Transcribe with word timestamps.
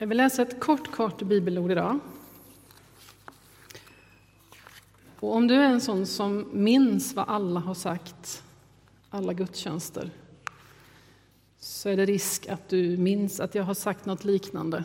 Jag 0.00 0.06
vill 0.06 0.16
läsa 0.16 0.42
ett 0.42 0.60
kort, 0.60 0.90
kort 0.90 1.22
bibelord 1.22 1.70
idag. 1.70 1.98
Och 5.20 5.34
om 5.34 5.46
du 5.46 5.54
är 5.54 5.68
en 5.68 5.80
sån 5.80 6.06
som 6.06 6.48
minns 6.52 7.14
vad 7.14 7.28
alla 7.28 7.60
har 7.60 7.74
sagt, 7.74 8.42
alla 9.10 9.32
gudstjänster, 9.32 10.10
så 11.58 11.88
är 11.88 11.96
det 11.96 12.04
risk 12.04 12.48
att 12.48 12.68
du 12.68 12.96
minns 12.96 13.40
att 13.40 13.54
jag 13.54 13.64
har 13.64 13.74
sagt 13.74 14.06
något 14.06 14.24
liknande. 14.24 14.84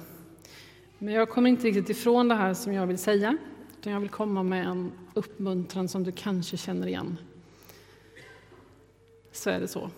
Men 0.98 1.14
jag 1.14 1.30
kommer 1.30 1.50
inte 1.50 1.68
riktigt 1.68 1.90
ifrån 1.90 2.28
det 2.28 2.36
här 2.36 2.54
som 2.54 2.74
jag 2.74 2.88
vill 2.88 2.98
säga, 2.98 3.38
utan 3.80 3.94
jag 3.94 4.00
vill 4.00 4.10
komma 4.10 4.44
med 4.44 4.68
en 4.68 4.92
uppmuntran 5.14 5.88
som 5.88 6.04
du 6.04 6.12
kanske 6.12 6.58
känner 6.58 6.88
igen. 6.88 7.18
Så 9.32 9.50
är 9.50 9.60
det 9.60 9.68
så. 9.68 9.90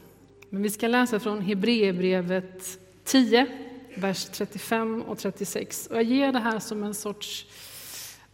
Men 0.49 0.63
vi 0.63 0.69
ska 0.69 0.87
läsa 0.87 1.19
från 1.19 1.41
Hebreerbrevet 1.41 2.79
10, 3.03 3.66
vers 3.95 4.25
35 4.25 5.01
och 5.01 5.17
36. 5.17 5.87
Och 5.87 5.95
jag 5.95 6.03
ger 6.03 6.31
det 6.31 6.39
här 6.39 6.59
som 6.59 6.83
en 6.83 6.93
sorts 6.93 7.45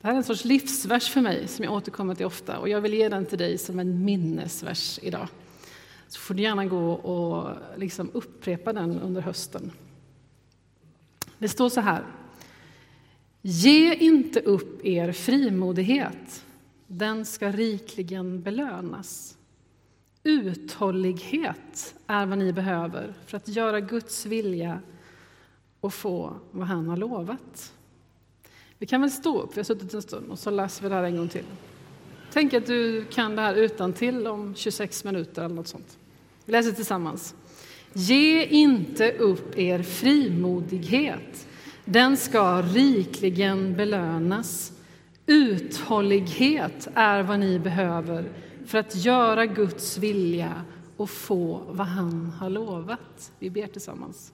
det 0.04 0.08
här 0.08 0.14
är 0.14 0.18
en 0.18 0.24
sorts 0.24 0.46
livsvers 0.46 1.10
för 1.10 1.22
mig 1.22 1.48
som 1.48 1.66
jag 1.66 1.74
återkommer 1.74 2.16
till 2.16 2.26
ofta 2.26 2.58
och 2.58 2.70
jag 2.70 2.82
vill 2.82 2.94
ge 2.94 3.10
den 3.10 3.26
till 3.26 3.38
dig 3.38 3.58
som 3.58 3.80
en 3.80 4.06
minnesvers 4.06 5.00
idag. 5.02 5.28
Så 6.08 6.20
får 6.20 6.34
du 6.34 6.44
gärna 6.44 6.66
gå 6.66 6.92
och 6.92 7.58
liksom 7.78 8.10
upprepa 8.14 8.74
den 8.74 9.00
under 9.00 9.22
hösten. 9.22 9.72
Det 11.38 11.50
står 11.50 11.70
så 11.70 11.82
här. 11.82 12.04
Ge 13.42 13.96
inte 13.96 14.40
upp 14.40 14.86
er 14.86 15.12
frimodighet, 15.12 16.46
den 16.88 17.26
ska 17.26 17.52
rikligen 17.52 18.42
belönas. 18.42 19.38
Uthållighet 20.24 21.96
är 22.08 22.26
vad 22.26 22.38
ni 22.38 22.54
behöver 22.54 23.14
för 23.26 23.38
att 23.38 23.48
göra 23.48 23.80
Guds 23.80 24.26
vilja 24.26 24.80
och 25.84 25.94
få 25.94 26.34
vad 26.52 26.68
han 26.68 26.90
har 26.90 26.98
lovat. 26.98 27.74
Vi 28.78 28.86
kan 28.86 29.02
väl 29.02 29.12
stå 29.12 29.42
upp, 29.42 29.50
vi 29.54 29.60
har 29.60 29.64
suttit 29.64 29.94
en 29.94 30.02
stund, 30.02 30.32
och 30.32 30.40
så 30.40 30.50
läser 30.50 30.84
vi 30.84 30.90
det 30.90 30.96
här 30.96 31.04
en 31.04 31.18
gång 31.18 31.28
till. 31.28 31.46
Tänk 32.34 32.54
att 32.54 32.66
du 32.66 33.06
kan 33.06 33.36
det 33.36 33.42
här 33.42 33.56
utan 33.56 33.94
till 33.94 34.28
om 34.28 34.56
26 34.56 35.04
minuter 35.04 35.46
eller 35.46 35.56
något 35.56 35.68
sånt. 35.68 35.98
Vi 36.46 36.52
läser 36.52 36.72
tillsammans. 36.72 37.36
Ge 37.94 38.46
inte 38.46 39.12
upp 39.12 39.58
er 39.58 39.84
frimodighet. 39.84 41.48
Den 41.86 42.18
ska 42.18 42.62
rikligen 42.62 43.76
belönas. 43.76 44.72
Uthållighet 45.26 46.88
är 46.94 47.24
vad 47.24 47.40
ni 47.40 47.60
behöver 47.60 48.32
för 48.66 48.78
att 48.78 48.96
göra 48.96 49.46
Guds 49.46 49.98
vilja 49.98 50.62
och 50.98 51.10
få 51.10 51.62
vad 51.68 51.88
han 51.88 52.26
har 52.40 52.50
lovat. 52.50 53.32
Vi 53.40 53.50
ber 53.50 53.68
tillsammans. 53.68 54.34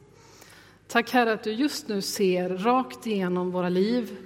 Tack 0.91 1.11
Herre 1.11 1.33
att 1.33 1.43
du 1.43 1.51
just 1.51 1.87
nu 1.87 2.01
ser 2.01 2.49
rakt 2.49 3.07
igenom 3.07 3.51
våra 3.51 3.69
liv, 3.69 4.17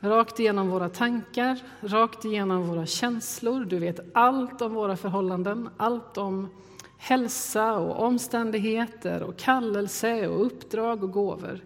rakt 0.00 0.40
igenom 0.40 0.68
våra 0.68 0.88
tankar, 0.88 1.58
rakt 1.80 2.24
igenom 2.24 2.68
våra 2.68 2.86
känslor. 2.86 3.64
Du 3.64 3.78
vet 3.78 4.00
allt 4.12 4.62
om 4.62 4.74
våra 4.74 4.96
förhållanden, 4.96 5.68
allt 5.76 6.18
om 6.18 6.48
hälsa 6.98 7.72
och 7.74 8.06
omständigheter 8.06 9.22
och 9.22 9.36
kallelse 9.36 10.28
och 10.28 10.46
uppdrag 10.46 11.04
och 11.04 11.12
gåvor. 11.12 11.60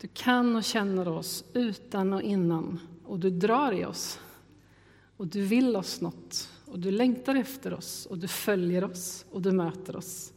Du 0.00 0.08
kan 0.08 0.56
och 0.56 0.64
känner 0.64 1.08
oss 1.08 1.44
utan 1.52 2.12
och 2.12 2.22
innan 2.22 2.80
och 3.06 3.18
du 3.18 3.30
drar 3.30 3.72
i 3.72 3.84
oss. 3.84 4.20
Och 5.16 5.26
du 5.26 5.42
vill 5.42 5.76
oss 5.76 6.00
något 6.00 6.50
och 6.64 6.78
du 6.78 6.90
längtar 6.90 7.34
efter 7.34 7.74
oss 7.74 8.06
och 8.06 8.18
du 8.18 8.28
följer 8.28 8.84
oss 8.84 9.24
och 9.30 9.42
du 9.42 9.52
möter 9.52 9.96
oss. 9.96 10.33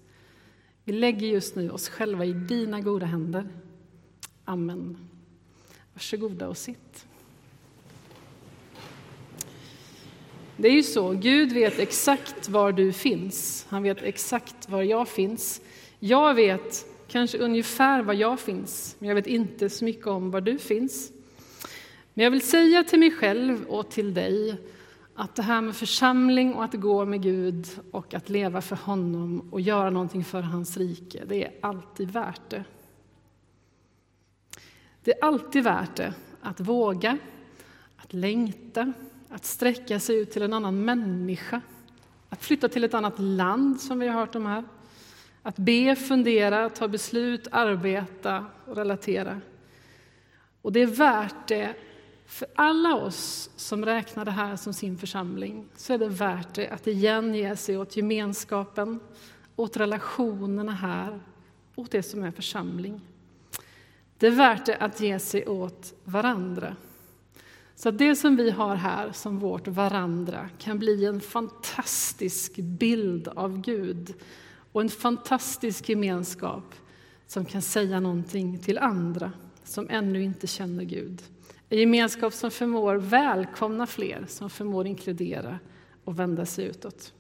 Vi 0.88 0.94
lägger 0.94 1.28
just 1.28 1.56
nu 1.56 1.70
oss 1.70 1.90
själva 1.90 2.26
i 2.26 2.34
dina 2.34 2.82
goda 2.82 3.06
händer. 3.06 3.48
Amen. 4.46 4.98
Varsågoda 5.94 6.48
och 6.48 6.58
sitt. 6.58 7.06
Det 10.58 10.68
är 10.68 10.72
ju 10.72 10.84
så, 10.84 11.12
Gud 11.12 11.52
vet 11.52 11.80
exakt 11.80 12.50
var 12.50 12.72
du 12.72 12.94
finns. 12.94 13.66
Han 13.70 13.84
vet 13.84 14.02
exakt 14.02 14.70
var 14.70 14.82
jag 14.82 15.08
finns. 15.08 15.62
Jag 16.00 16.34
vet 16.34 16.86
kanske 17.08 17.38
ungefär 17.38 18.04
var 18.04 18.14
jag 18.14 18.40
finns, 18.40 18.96
men 19.00 19.08
jag 19.08 19.16
vet 19.16 19.28
inte 19.28 19.70
så 19.70 19.86
mycket 19.86 20.08
om 20.08 20.32
var 20.32 20.42
du 20.42 20.58
finns. 20.58 21.12
Men 22.14 22.24
jag 22.24 22.32
vill 22.32 22.42
säga 22.42 22.84
till 22.84 23.00
mig 23.00 23.12
själv 23.12 23.66
och 23.66 23.90
till 23.90 24.14
dig 24.14 24.58
att 25.20 25.36
det 25.36 25.42
här 25.42 25.62
med 25.62 25.76
församling 25.76 26.54
och 26.54 26.64
att 26.64 26.74
gå 26.74 27.06
med 27.06 27.22
Gud 27.22 27.68
och 27.92 28.14
att 28.14 28.30
leva 28.30 28.62
för 28.62 28.76
honom 28.76 29.48
och 29.52 29.62
göra 29.62 29.90
någonting 29.90 30.24
för 30.24 30.42
hans 30.42 30.78
rike, 30.78 31.24
det 31.26 31.46
är 31.46 31.52
alltid 31.62 32.12
värt 32.12 32.50
det. 32.50 32.64
Det 35.04 35.12
är 35.12 35.26
alltid 35.26 35.64
värt 35.64 35.96
det 35.96 36.14
att 36.42 36.60
våga, 36.60 37.18
att 37.98 38.14
längta, 38.14 38.94
att 39.30 39.46
sträcka 39.46 40.00
sig 40.00 40.20
ut 40.20 40.32
till 40.32 40.42
en 40.42 40.54
annan 40.54 40.86
människa, 40.86 41.62
att 42.30 42.44
flytta 42.44 42.70
till 42.70 42.84
ett 42.84 42.94
annat 42.94 43.20
land 43.20 43.82
som 43.82 44.00
vi 44.00 44.08
har 44.08 44.20
hört 44.20 44.36
om 44.36 44.46
här, 44.46 44.64
att 45.42 45.58
be, 45.58 45.96
fundera, 45.96 46.70
ta 46.70 46.88
beslut, 46.88 47.48
arbeta 47.52 48.46
och 48.66 48.76
relatera. 48.76 49.42
Och 50.62 50.72
det 50.72 50.82
är 50.82 50.88
värt 50.88 51.48
det 51.48 51.76
för 52.28 52.48
alla 52.56 52.96
oss 52.96 53.50
som 53.56 53.86
räknar 53.86 54.26
det 54.26 54.32
här 54.32 54.56
som 54.56 54.74
sin 54.74 54.98
församling 54.98 55.66
så 55.76 55.94
är 55.94 55.98
det 55.98 56.10
värt 56.10 56.54
det 56.54 56.70
att 56.70 56.88
igen 56.88 57.36
ge 57.36 57.56
sig 57.56 57.78
åt 57.78 57.98
gemenskapen, 57.98 59.00
åt 59.56 59.78
relationerna 59.78 60.72
här, 60.72 61.20
åt 61.76 61.92
det 61.92 62.04
som 62.04 62.24
är 62.24 62.32
församling. 62.32 63.02
Det 64.18 64.28
är 64.28 64.32
värt 64.32 64.66
det 64.66 64.78
att 64.78 65.00
ge 65.00 65.20
sig 65.20 65.48
åt 65.48 65.94
varandra. 66.04 66.76
Så 67.76 67.90
att 67.90 67.98
det 67.98 68.16
som 68.16 68.36
vi 68.36 68.50
har 68.50 68.76
här 68.76 69.12
som 69.12 69.40
vårt 69.40 69.68
varandra 69.68 70.50
kan 70.58 70.80
bli 70.80 71.06
en 71.06 71.22
fantastisk 71.22 72.56
bild 72.56 73.28
av 73.28 73.62
Gud 73.62 74.14
och 74.72 74.82
en 74.82 74.90
fantastisk 74.90 75.90
gemenskap 75.90 76.76
som 77.28 77.46
kan 77.46 77.62
säga 77.62 78.00
någonting 78.00 78.60
till 78.60 78.78
andra 78.78 79.32
som 79.64 79.88
ännu 79.90 80.24
inte 80.24 80.48
känner 80.48 80.84
Gud. 80.84 81.22
En 81.70 81.80
gemenskap 81.80 82.34
som 82.34 82.52
förmår 82.52 82.96
välkomna 82.96 83.88
fler, 83.88 84.26
som 84.28 84.50
förmår 84.50 84.88
inkludera 84.88 85.60
och 86.04 86.20
vända 86.20 86.46
sig 86.46 86.66
utåt. 86.66 87.14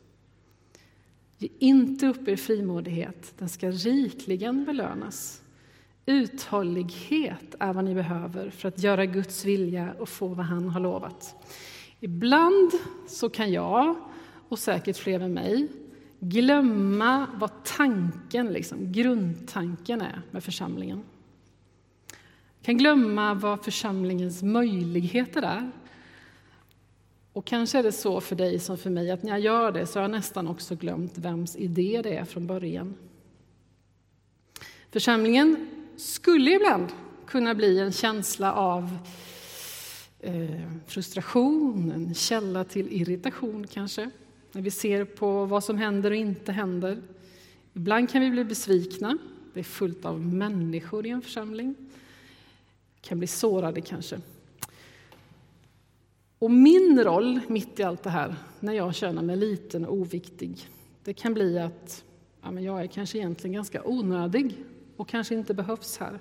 Ge 1.37 1.49
inte 1.59 2.07
upp 2.07 2.27
er 2.27 2.35
frimodighet, 2.35 3.33
den 3.37 3.49
ska 3.49 3.71
rikligen 3.71 4.65
belönas. 4.65 5.41
Uthållighet 6.05 7.55
är 7.59 7.73
vad 7.73 7.83
ni 7.83 7.95
behöver 7.95 8.49
för 8.49 8.67
att 8.67 8.83
göra 8.83 9.05
Guds 9.05 9.45
vilja 9.45 9.93
och 9.99 10.09
få 10.09 10.27
vad 10.27 10.45
han 10.45 10.69
har 10.69 10.79
lovat. 10.79 11.35
Ibland 11.99 12.71
så 13.07 13.29
kan 13.29 13.51
jag, 13.51 13.95
och 14.49 14.59
säkert 14.59 14.97
fler 14.97 15.19
med 15.19 15.31
mig, 15.31 15.67
glömma 16.19 17.27
vad 17.35 17.63
tanken, 17.63 18.47
liksom, 18.47 18.91
grundtanken 18.91 20.01
är 20.01 20.21
med 20.31 20.43
församlingen 20.43 21.03
kan 22.67 22.77
glömma 22.77 23.33
vad 23.33 23.63
församlingens 23.63 24.43
möjligheter 24.43 25.41
är. 25.41 25.71
Och 27.33 27.45
kanske 27.45 27.79
är 27.79 27.83
det 27.83 27.91
så 27.91 28.21
för 28.21 28.35
dig 28.35 28.59
som 28.59 28.77
för 28.77 28.89
mig 28.89 29.11
att 29.11 29.23
när 29.23 29.31
jag 29.31 29.39
gör 29.39 29.71
det 29.71 29.85
så 29.85 29.99
har 29.99 30.01
jag 30.01 30.11
nästan 30.11 30.47
också 30.47 30.75
glömt 30.75 31.17
vems 31.17 31.55
idé 31.55 32.01
det 32.03 32.17
är 32.17 32.25
från 32.25 32.47
början. 32.47 32.95
Församlingen 34.91 35.69
skulle 35.97 36.51
ibland 36.51 36.87
kunna 37.27 37.55
bli 37.55 37.79
en 37.79 37.91
känsla 37.91 38.53
av 38.53 38.97
eh, 40.19 40.71
frustration, 40.87 41.91
en 41.91 42.13
källa 42.13 42.63
till 42.63 42.93
irritation 42.93 43.67
kanske, 43.67 44.09
när 44.51 44.61
vi 44.61 44.71
ser 44.71 45.05
på 45.05 45.45
vad 45.45 45.63
som 45.63 45.77
händer 45.77 46.11
och 46.11 46.17
inte 46.17 46.51
händer. 46.51 47.01
Ibland 47.73 48.09
kan 48.09 48.21
vi 48.21 48.29
bli 48.29 48.43
besvikna. 48.43 49.17
Det 49.53 49.59
är 49.59 49.63
fullt 49.63 50.05
av 50.05 50.25
människor 50.25 51.05
i 51.05 51.09
en 51.09 51.21
församling 51.21 51.75
kan 53.07 53.17
bli 53.17 53.27
sårade 53.27 53.81
kanske. 53.81 54.19
Och 56.39 56.51
min 56.51 57.03
roll 57.03 57.39
mitt 57.47 57.79
i 57.79 57.83
allt 57.83 58.03
det 58.03 58.09
här, 58.09 58.35
när 58.59 58.73
jag 58.73 58.95
känner 58.95 59.21
mig 59.21 59.35
liten 59.35 59.85
och 59.85 59.93
oviktig, 59.93 60.69
det 61.03 61.13
kan 61.13 61.33
bli 61.33 61.59
att 61.59 62.03
ja, 62.41 62.51
men 62.51 62.63
jag 62.63 62.81
är 62.81 62.87
kanske 62.87 63.17
egentligen 63.17 63.53
ganska 63.53 63.83
onödig 63.83 64.55
och 64.97 65.07
kanske 65.07 65.35
inte 65.35 65.53
behövs 65.53 65.97
här. 65.97 66.19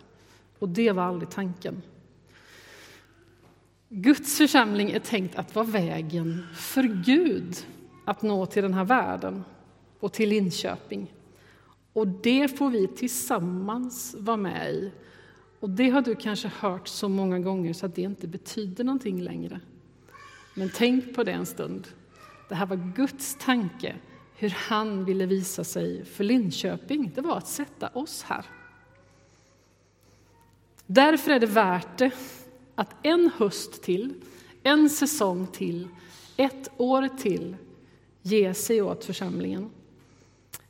Och 0.58 0.68
det 0.68 0.92
var 0.92 1.02
aldrig 1.02 1.30
tanken. 1.30 1.82
Guds 3.88 4.38
församling 4.38 4.90
är 4.90 4.98
tänkt 4.98 5.36
att 5.36 5.54
vara 5.54 5.66
vägen 5.66 6.46
för 6.54 6.82
Gud 6.82 7.66
att 8.04 8.22
nå 8.22 8.46
till 8.46 8.62
den 8.62 8.74
här 8.74 8.84
världen 8.84 9.44
och 10.00 10.12
till 10.12 10.28
Linköping. 10.28 11.12
Och 11.92 12.08
det 12.08 12.48
får 12.48 12.70
vi 12.70 12.88
tillsammans 12.88 14.16
vara 14.18 14.36
med 14.36 14.70
i 14.74 14.92
och 15.61 15.70
det 15.70 15.91
har 15.91 16.03
du 16.03 16.14
kanske 16.14 16.49
hört 16.49 16.88
så 16.88 17.08
många 17.08 17.38
gånger 17.38 17.73
så 17.73 17.87
att 17.87 17.94
det 17.94 18.03
inte 18.03 18.26
betyder 18.26 18.85
någonting 18.85 19.23
längre. 19.23 19.61
Men 20.55 20.70
tänk 20.75 21.14
på 21.14 21.25
det 21.25 21.32
en 21.32 21.47
stund. 21.47 21.88
Det 22.49 22.55
här 22.55 22.67
var 22.67 22.93
Guds 22.97 23.37
tanke, 23.41 23.97
hur 24.37 24.50
han 24.50 25.05
ville 25.05 25.26
visa 25.26 25.64
sig 25.64 26.05
för 26.05 26.25
Linköping. 26.25 27.12
Det 27.14 27.20
var 27.20 27.37
att 27.37 27.49
sätta 27.49 27.88
oss 27.88 28.23
här. 28.23 28.44
Därför 30.87 31.31
är 31.31 31.41
det 31.41 31.47
värt 31.47 31.99
det 31.99 32.11
att 32.75 32.94
en 33.03 33.31
höst 33.37 33.82
till, 33.82 34.14
en 34.62 34.91
säsong 34.91 35.47
till, 35.47 35.88
ett 36.37 36.70
år 36.76 37.08
till 37.19 37.56
ge 38.23 38.55
sig 38.55 38.82
åt 38.82 39.05
församlingen. 39.05 39.70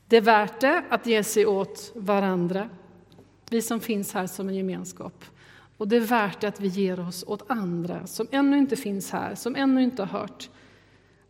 Det 0.07 0.17
är 0.17 0.21
värt 0.21 0.61
det 0.61 0.85
att 0.89 1.07
ge 1.07 1.25
sig 1.25 1.47
åt 1.47 1.93
varandra, 1.95 2.69
vi 3.51 3.63
som 3.63 3.81
finns 3.81 4.13
här 4.13 4.27
som 4.27 4.49
en 4.49 4.55
gemenskap. 4.55 5.25
Och 5.77 5.89
det 5.89 5.97
är 5.97 6.01
värt 6.01 6.45
att 6.45 6.61
vi 6.61 6.69
ger 6.69 7.01
oss 7.01 7.25
åt 7.27 7.51
andra 7.51 8.07
som 8.07 8.29
ännu 8.31 8.59
inte 8.59 8.77
finns 8.77 9.11
här, 9.11 9.35
som 9.35 9.57
ännu 9.57 9.83
inte 9.83 10.03
har 10.03 10.21
hört. 10.21 10.51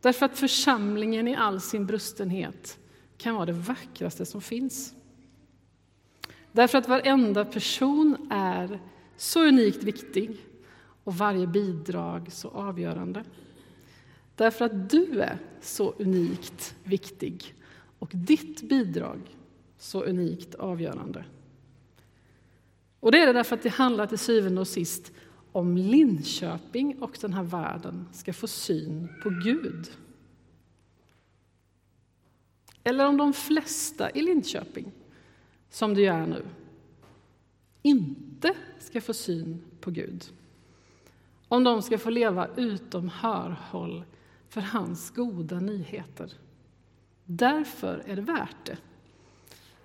Därför 0.00 0.26
att 0.26 0.38
församlingen 0.38 1.28
i 1.28 1.36
all 1.36 1.60
sin 1.60 1.86
brustenhet 1.86 2.78
kan 3.18 3.34
vara 3.34 3.46
det 3.46 3.52
vackraste 3.52 4.26
som 4.26 4.40
finns. 4.40 4.94
Därför 6.52 6.78
att 6.78 6.88
varenda 6.88 7.44
person 7.44 8.28
är 8.30 8.80
så 9.16 9.44
unikt 9.44 9.82
viktig 9.82 10.36
och 11.04 11.14
varje 11.14 11.46
bidrag 11.46 12.32
så 12.32 12.48
avgörande. 12.48 13.24
Därför 14.34 14.64
att 14.64 14.90
du 14.90 15.20
är 15.20 15.38
så 15.60 15.94
unikt 15.98 16.74
viktig 16.84 17.54
och 17.98 18.10
ditt 18.14 18.62
bidrag 18.62 19.20
så 19.78 20.02
unikt 20.02 20.54
avgörande. 20.54 21.24
Och 23.06 23.12
det 23.12 23.19
är 23.19 23.26
det 23.26 23.32
därför 23.32 23.56
att 23.56 23.62
det 23.62 23.69
handlar 23.69 24.06
till 24.06 24.19
syvende 24.19 24.61
och 24.61 24.69
sist 24.69 25.12
om 25.53 25.76
Linköping 25.76 27.03
och 27.03 27.19
den 27.20 27.32
här 27.32 27.43
världen 27.43 28.08
ska 28.12 28.32
få 28.32 28.47
syn 28.47 29.08
på 29.23 29.31
Gud. 29.31 29.91
Eller 32.85 33.06
om 33.06 33.17
de 33.17 33.32
flesta 33.32 34.11
i 34.11 34.23
Linköping, 34.23 34.93
som 35.70 35.94
det 35.94 36.06
är 36.06 36.26
nu, 36.26 36.44
inte 37.82 38.55
ska 38.79 39.00
få 39.00 39.14
syn 39.14 39.62
på 39.81 39.91
Gud. 39.91 40.25
Om 41.49 41.64
de 41.64 41.82
ska 41.82 41.99
få 41.99 42.11
leva 42.11 42.49
utom 42.56 43.08
hörhåll 43.08 44.05
för 44.49 44.61
hans 44.61 45.11
goda 45.11 45.61
nyheter. 45.61 46.32
Därför 47.25 48.03
är 48.06 48.17
det 48.17 48.23
värt 48.23 48.64
det, 48.64 48.76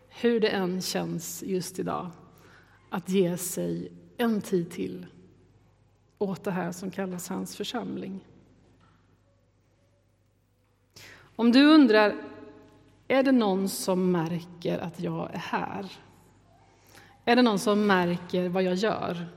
hur 0.10 0.40
det 0.40 0.50
än 0.50 0.82
känns 0.82 1.44
just 1.44 1.80
idag, 1.80 2.12
att 2.92 3.10
ge 3.10 3.38
sig 3.38 3.92
en 4.18 4.42
tid 4.42 4.72
till 4.72 5.06
åt 6.18 6.44
det 6.44 6.52
här 6.52 6.72
som 6.72 6.92
kallas 6.92 7.30
hans 7.30 7.56
församling. 7.56 8.20
Om 11.36 11.52
du 11.52 11.74
undrar, 11.74 12.16
är 13.08 13.24
det 13.24 13.32
någon 13.32 13.70
som 13.70 14.12
märker 14.12 14.80
att 14.80 15.00
jag 15.00 15.34
är 15.34 15.38
här? 15.38 15.92
Är 17.26 17.36
det 17.36 17.42
någon 17.42 17.60
som 17.60 17.88
märker 17.88 18.50
vad 18.50 18.64
jag 18.64 18.76
gör? 18.76 19.28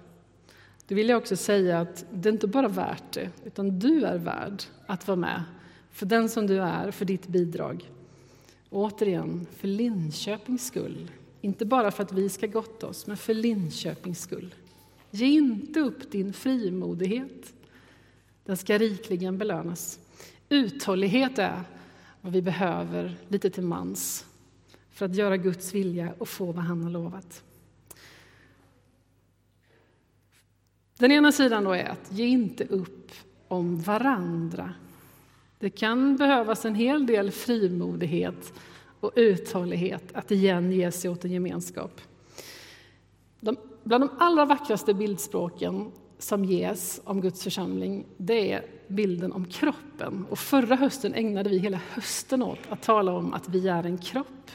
Då 0.87 0.95
vill 0.95 1.09
jag 1.09 1.19
också 1.19 1.37
säga 1.37 1.81
att 1.81 2.05
det 2.11 2.29
är 2.29 2.33
inte 2.33 2.47
bara 2.47 2.69
värt 2.69 3.12
det, 3.12 3.31
utan 3.45 3.79
du 3.79 4.05
är 4.05 4.19
värd 4.19 4.62
att 4.87 5.09
vara 5.09 5.17
med 5.17 5.43
för 5.91 6.07
den 6.07 6.29
som 6.29 6.47
du 6.47 6.62
är, 6.62 6.91
för 6.91 7.05
ditt 7.05 7.27
bidrag. 7.27 7.91
Och 8.69 8.81
återigen, 8.81 9.47
för 9.57 9.69
Linköpings 9.69 10.67
skull. 10.67 11.11
Inte 11.44 11.64
bara 11.64 11.91
för 11.91 12.02
att 12.02 12.12
vi 12.12 12.29
ska 12.29 12.46
gotta 12.46 12.87
oss, 12.87 13.06
men 13.06 13.17
för 13.17 13.35
Linköpings 13.35 14.20
skull. 14.20 14.55
Ge 15.11 15.26
inte 15.26 15.81
upp 15.81 16.11
din 16.11 16.32
frimodighet. 16.32 17.55
Den 18.44 18.56
ska 18.56 18.79
rikligen 18.79 19.38
belönas. 19.38 19.99
Uthållighet 20.49 21.38
är 21.38 21.62
vad 22.20 22.32
vi 22.32 22.43
behöver 22.43 23.17
lite 23.29 23.50
till 23.50 23.62
mans 23.62 24.26
för 24.91 25.06
att 25.06 25.14
göra 25.14 25.37
Guds 25.37 25.75
vilja 25.75 26.14
och 26.19 26.29
få 26.29 26.52
vad 26.52 26.64
han 26.64 26.82
har 26.82 26.91
lovat. 26.91 27.43
Den 30.99 31.12
ena 31.12 31.32
sidan 31.32 31.64
då 31.64 31.73
är 31.73 31.88
att 31.88 32.12
ge 32.12 32.26
inte 32.26 32.64
upp 32.64 33.12
om 33.49 33.81
varandra. 33.81 34.75
Det 35.58 35.70
kan 35.70 36.17
behövas 36.17 36.64
en 36.64 36.75
hel 36.75 37.06
del 37.06 37.31
frimodighet 37.31 38.52
och 39.05 39.12
uthållighet 39.15 40.05
att 40.12 40.31
igen 40.31 40.73
ge 40.73 40.93
sig 40.93 41.11
åt 41.11 41.25
en 41.25 41.33
gemenskap. 41.33 42.01
De, 43.41 43.56
bland 43.83 44.05
de 44.05 44.11
allra 44.19 44.45
vackraste 44.45 44.95
bildspråken 44.95 45.91
som 46.19 46.45
ges 46.45 47.01
om 47.05 47.21
Guds 47.21 47.43
församling, 47.45 48.06
det 48.17 48.53
är 48.53 48.67
bilden 48.89 49.33
om 49.33 49.45
kroppen. 49.45 50.27
Och 50.31 50.39
förra 50.39 50.77
hösten 50.77 51.15
ägnade 51.15 51.51
vi 51.51 51.59
hela 51.59 51.81
hösten 51.91 52.43
åt 52.43 52.59
att 52.69 52.83
tala 52.83 53.12
om 53.12 53.35
att 53.35 53.49
vi 53.49 53.69
är 53.69 53.85
en 53.85 53.99
kropp. 53.99 54.51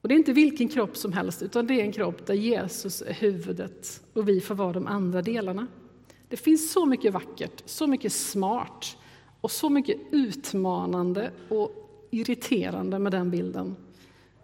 Och 0.00 0.08
det 0.08 0.14
är 0.14 0.18
inte 0.18 0.32
vilken 0.32 0.68
kropp 0.68 0.96
som 0.96 1.12
helst, 1.12 1.42
utan 1.42 1.66
det 1.66 1.80
är 1.80 1.84
en 1.84 1.92
kropp 1.92 2.26
där 2.26 2.34
Jesus 2.34 3.02
är 3.02 3.12
huvudet 3.12 4.02
och 4.12 4.28
vi 4.28 4.40
får 4.40 4.54
vara 4.54 4.72
de 4.72 4.86
andra 4.86 5.22
delarna. 5.22 5.66
Det 6.28 6.36
finns 6.36 6.72
så 6.72 6.86
mycket 6.86 7.12
vackert, 7.12 7.62
så 7.66 7.86
mycket 7.86 8.12
smart 8.12 8.96
och 9.42 9.50
så 9.50 9.70
mycket 9.70 9.96
utmanande 10.10 11.30
och 11.48 11.70
irriterande 12.10 12.98
med 12.98 13.12
den 13.12 13.30
bilden. 13.30 13.76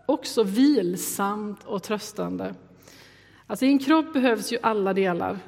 Också 0.07 0.43
vilsamt 0.43 1.65
och 1.65 1.83
tröstande. 1.83 2.55
Alltså 3.47 3.65
I 3.65 3.69
en 3.69 3.79
kropp 3.79 4.13
behövs 4.13 4.53
ju 4.53 4.59
alla 4.63 4.95
delar. 4.95 5.39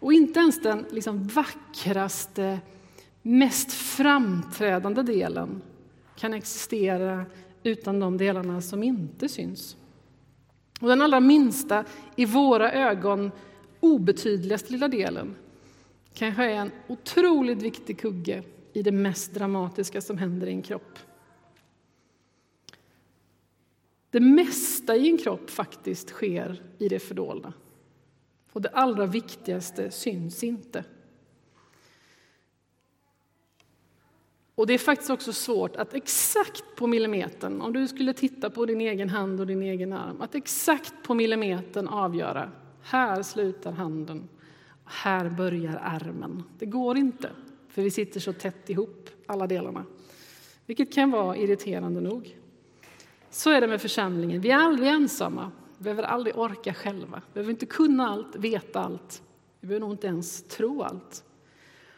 Och 0.00 0.12
inte 0.12 0.40
ens 0.40 0.62
den 0.62 0.84
liksom 0.90 1.26
vackraste, 1.26 2.60
mest 3.22 3.72
framträdande 3.72 5.02
delen 5.02 5.62
kan 6.16 6.34
existera 6.34 7.24
utan 7.62 8.00
de 8.00 8.16
delarna 8.16 8.60
som 8.60 8.82
inte 8.82 9.28
syns. 9.28 9.76
Och 10.80 10.88
den 10.88 11.02
allra 11.02 11.20
minsta, 11.20 11.84
i 12.16 12.24
våra 12.24 12.72
ögon 12.72 13.30
obetydligaste 13.80 14.72
lilla 14.72 14.88
delen 14.88 15.34
kanske 16.14 16.44
är 16.44 16.54
en 16.54 16.70
otroligt 16.88 17.62
viktig 17.62 18.00
kugge 18.00 18.42
i 18.74 18.82
det 18.82 18.92
mest 18.92 19.34
dramatiska 19.34 20.00
som 20.00 20.18
händer 20.18 20.46
i 20.46 20.50
en 20.50 20.62
kropp. 20.62 20.98
Det 24.10 24.20
mesta 24.20 24.96
i 24.96 25.08
en 25.08 25.18
kropp 25.18 25.50
faktiskt 25.50 26.08
sker 26.08 26.62
i 26.78 26.88
det 26.88 26.98
fördolda. 26.98 27.52
Och 28.52 28.62
det 28.62 28.68
allra 28.68 29.06
viktigaste 29.06 29.90
syns 29.90 30.44
inte. 30.44 30.84
Och 34.54 34.66
det 34.66 34.74
är 34.74 34.78
faktiskt 34.78 35.10
också 35.10 35.32
svårt 35.32 35.76
att 35.76 35.94
exakt 35.94 36.64
på 36.76 36.86
millimetern, 36.86 37.60
om 37.60 37.72
du 37.72 37.88
skulle 37.88 38.12
titta 38.12 38.50
på 38.50 38.66
din 38.66 38.80
egen 38.80 39.08
hand 39.08 39.40
och 39.40 39.46
din 39.46 39.62
egen 39.62 39.92
arm, 39.92 40.22
att 40.22 40.34
exakt 40.34 40.94
på 41.02 41.14
millimetern 41.14 41.88
avgöra, 41.88 42.52
här 42.82 43.22
slutar 43.22 43.72
handen, 43.72 44.28
här 44.84 45.30
börjar 45.30 45.80
armen. 45.82 46.42
Det 46.58 46.66
går 46.66 46.96
inte, 46.96 47.30
för 47.74 47.82
vi 47.82 47.90
sitter 47.90 48.20
så 48.20 48.32
tätt 48.32 48.70
ihop, 48.70 49.10
alla 49.26 49.46
delarna. 49.46 49.84
Vilket 50.66 50.92
kan 50.92 51.10
vara 51.10 51.36
irriterande 51.36 52.00
nog. 52.00 52.38
Så 53.30 53.50
är 53.50 53.60
det 53.60 53.66
med 53.66 53.80
församlingen, 53.80 54.40
vi 54.40 54.50
är 54.50 54.56
aldrig 54.56 54.88
ensamma, 54.88 55.52
vi 55.78 55.84
behöver 55.84 56.02
aldrig 56.02 56.38
orka 56.38 56.74
själva, 56.74 57.22
vi 57.26 57.34
behöver 57.34 57.50
inte 57.50 57.66
kunna 57.66 58.08
allt, 58.08 58.36
veta 58.36 58.80
allt, 58.80 59.22
vi 59.60 59.66
behöver 59.66 59.86
nog 59.86 59.94
inte 59.94 60.06
ens 60.06 60.42
tro 60.42 60.82
allt. 60.82 61.24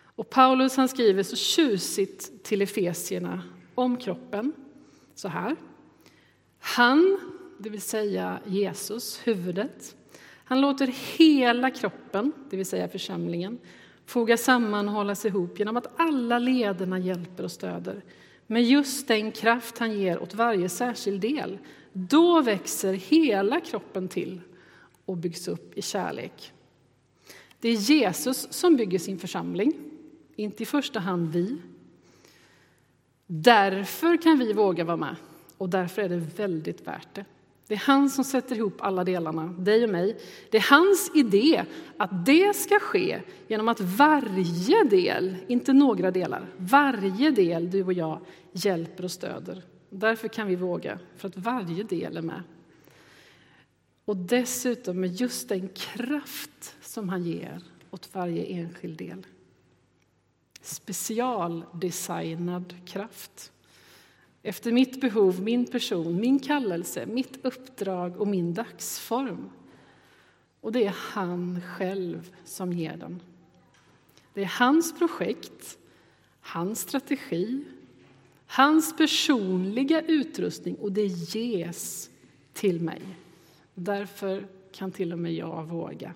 Och 0.02 0.30
Paulus 0.30 0.76
han 0.76 0.88
skriver 0.88 1.22
så 1.22 1.36
tjusigt 1.36 2.44
till 2.44 2.62
Efesierna 2.62 3.42
om 3.74 3.96
kroppen 3.96 4.52
så 5.14 5.28
här. 5.28 5.56
Han, 6.58 7.18
det 7.58 7.70
vill 7.70 7.82
säga 7.82 8.40
Jesus, 8.46 9.20
huvudet, 9.24 9.96
han 10.44 10.60
låter 10.60 10.86
hela 11.18 11.70
kroppen, 11.70 12.32
det 12.50 12.56
vill 12.56 12.66
säga 12.66 12.88
församlingen, 12.88 13.58
foga 14.06 14.36
samman 14.36 14.88
och 14.88 14.94
hållas 14.94 15.24
ihop 15.24 15.58
genom 15.58 15.76
att 15.76 16.00
alla 16.00 16.38
lederna 16.38 16.98
hjälper 16.98 17.44
och 17.44 17.52
stöder 17.52 18.02
med 18.46 18.64
just 18.64 19.08
den 19.08 19.32
kraft 19.32 19.78
han 19.78 19.98
ger 19.98 20.22
åt 20.22 20.34
varje 20.34 20.68
särskild 20.68 21.20
del. 21.20 21.58
Då 21.92 22.40
växer 22.42 22.92
hela 22.92 23.60
kroppen 23.60 24.08
till 24.08 24.40
och 25.04 25.16
byggs 25.16 25.48
upp 25.48 25.78
i 25.78 25.82
kärlek. 25.82 26.52
Det 27.60 27.68
är 27.68 27.74
Jesus 27.74 28.52
som 28.52 28.76
bygger 28.76 28.98
sin 28.98 29.18
församling 29.18 29.72
inte 30.36 30.62
i 30.62 30.66
första 30.66 31.00
hand 31.00 31.32
vi. 31.32 31.56
Därför 33.26 34.22
kan 34.22 34.38
vi 34.38 34.52
våga 34.52 34.84
vara 34.84 34.96
med 34.96 35.16
och 35.58 35.68
därför 35.68 36.02
är 36.02 36.08
det 36.08 36.16
väldigt 36.16 36.86
värt 36.86 37.14
det. 37.14 37.24
Det 37.66 37.74
är 37.74 37.78
han 37.78 38.10
som 38.10 38.24
sätter 38.24 38.56
ihop 38.56 38.74
alla 38.78 39.04
delarna, 39.04 39.46
dig 39.46 39.84
och 39.84 39.90
mig. 39.90 40.18
Det 40.50 40.56
är 40.56 40.66
hans 40.70 41.10
idé 41.14 41.64
att 41.96 42.26
det 42.26 42.56
ska 42.56 42.78
ske 42.78 43.22
genom 43.48 43.68
att 43.68 43.80
varje 43.80 44.84
del, 44.84 45.36
inte 45.48 45.72
några 45.72 46.10
delar, 46.10 46.50
varje 46.56 47.30
del 47.30 47.70
du 47.70 47.84
och 47.84 47.92
jag 47.92 48.20
hjälper 48.52 49.04
och 49.04 49.10
stöder. 49.10 49.62
Därför 49.90 50.28
kan 50.28 50.46
vi 50.46 50.56
våga, 50.56 50.98
för 51.16 51.28
att 51.28 51.36
varje 51.36 51.82
del 51.82 52.16
är 52.16 52.22
med. 52.22 52.42
Och 54.04 54.16
dessutom 54.16 55.00
med 55.00 55.12
just 55.12 55.48
den 55.48 55.68
kraft 55.68 56.76
som 56.80 57.08
han 57.08 57.22
ger 57.22 57.62
åt 57.90 58.14
varje 58.14 58.44
enskild 58.44 58.98
del 58.98 59.26
specialdesignad 60.66 62.74
kraft. 62.86 63.52
Efter 64.46 64.72
mitt 64.72 65.00
behov, 65.00 65.42
min 65.42 65.66
person, 65.66 66.20
min 66.20 66.38
kallelse, 66.38 67.06
mitt 67.06 67.44
uppdrag 67.44 68.20
och 68.20 68.28
min 68.28 68.54
dagsform. 68.54 69.50
Och 70.60 70.72
det 70.72 70.86
är 70.86 70.94
han 70.98 71.60
själv 71.76 72.30
som 72.44 72.72
ger 72.72 72.96
den. 72.96 73.22
Det 74.34 74.40
är 74.40 74.52
hans 74.58 74.98
projekt, 74.98 75.78
hans 76.40 76.80
strategi, 76.80 77.64
hans 78.46 78.96
personliga 78.96 80.02
utrustning 80.02 80.74
och 80.74 80.92
det 80.92 81.06
ges 81.06 82.10
till 82.52 82.80
mig. 82.80 83.02
Därför 83.74 84.46
kan 84.72 84.92
till 84.92 85.12
och 85.12 85.18
med 85.18 85.34
jag 85.34 85.64
våga. 85.64 86.14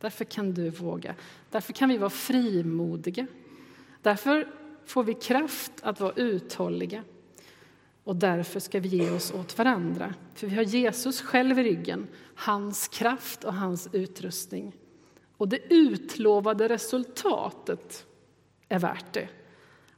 Därför 0.00 0.24
kan 0.24 0.54
du 0.54 0.70
våga. 0.70 1.14
Därför 1.50 1.72
kan 1.72 1.88
vi 1.88 1.98
vara 1.98 2.10
frimodiga. 2.10 3.26
Därför 4.02 4.48
får 4.84 5.04
vi 5.04 5.14
kraft 5.14 5.72
att 5.82 6.00
vara 6.00 6.12
uthålliga. 6.12 7.04
Och 8.06 8.16
därför 8.16 8.60
ska 8.60 8.80
vi 8.80 8.88
ge 8.88 9.10
oss 9.10 9.32
åt 9.32 9.58
varandra. 9.58 10.14
För 10.34 10.46
vi 10.46 10.56
har 10.56 10.62
Jesus 10.62 11.20
själv 11.20 11.58
i 11.58 11.62
ryggen, 11.62 12.06
hans 12.34 12.88
kraft 12.88 13.44
och 13.44 13.54
hans 13.54 13.88
utrustning. 13.92 14.72
Och 15.36 15.48
det 15.48 15.72
utlovade 15.74 16.68
resultatet 16.68 18.06
är 18.68 18.78
värt 18.78 19.12
det. 19.12 19.28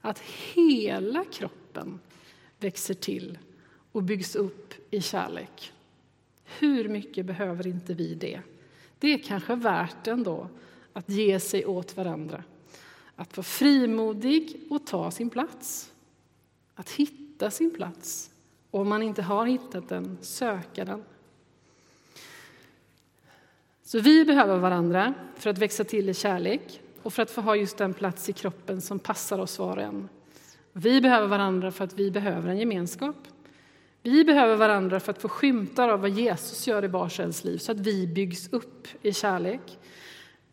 Att 0.00 0.18
hela 0.54 1.24
kroppen 1.24 1.98
växer 2.58 2.94
till 2.94 3.38
och 3.92 4.02
byggs 4.02 4.36
upp 4.36 4.74
i 4.90 5.00
kärlek. 5.00 5.72
Hur 6.44 6.88
mycket 6.88 7.26
behöver 7.26 7.66
inte 7.66 7.94
vi 7.94 8.14
det? 8.14 8.40
Det 8.98 9.14
är 9.14 9.18
kanske 9.18 9.54
värt 9.54 10.06
ändå 10.06 10.48
att 10.92 11.08
ge 11.08 11.40
sig 11.40 11.66
åt 11.66 11.96
varandra. 11.96 12.44
Att 13.16 13.36
vara 13.36 13.44
frimodig 13.44 14.60
och 14.70 14.86
ta 14.86 15.10
sin 15.10 15.30
plats. 15.30 15.92
Att 16.74 16.90
hitta 16.90 17.27
sin 17.50 17.74
plats. 17.74 18.30
Och 18.70 18.80
om 18.80 18.88
man 18.88 19.02
inte 19.02 19.22
har 19.22 19.46
hittat 19.46 19.88
den, 19.88 20.18
söka 20.20 20.84
den. 20.84 21.04
Så 23.82 24.00
vi 24.00 24.24
behöver 24.24 24.58
varandra 24.58 25.14
för 25.36 25.50
att 25.50 25.58
växa 25.58 25.84
till 25.84 26.08
i 26.08 26.14
kärlek 26.14 26.80
och 27.02 27.12
för 27.12 27.22
att 27.22 27.30
få 27.30 27.40
ha 27.40 27.56
just 27.56 27.76
den 27.76 27.94
plats 27.94 28.28
i 28.28 28.32
kroppen 28.32 28.80
som 28.80 28.98
passar 28.98 29.38
oss 29.38 29.58
var 29.58 29.76
och 29.76 29.82
en. 29.82 30.08
Vi 30.72 31.00
behöver 31.00 31.26
varandra 31.26 31.70
för 31.70 31.84
att 31.84 31.92
vi 31.92 32.10
behöver 32.10 32.50
en 32.50 32.58
gemenskap. 32.58 33.16
Vi 34.02 34.24
behöver 34.24 34.56
varandra 34.56 35.00
för 35.00 35.12
att 35.12 35.22
få 35.22 35.28
skymtar 35.28 35.88
av 35.88 36.00
vad 36.00 36.10
Jesus 36.10 36.66
gör 36.66 36.84
i 36.84 36.88
vars 36.88 37.20
ens 37.20 37.44
liv 37.44 37.58
så 37.58 37.72
att 37.72 37.80
vi 37.80 38.06
byggs 38.06 38.48
upp 38.52 38.88
i 39.02 39.12
kärlek. 39.12 39.78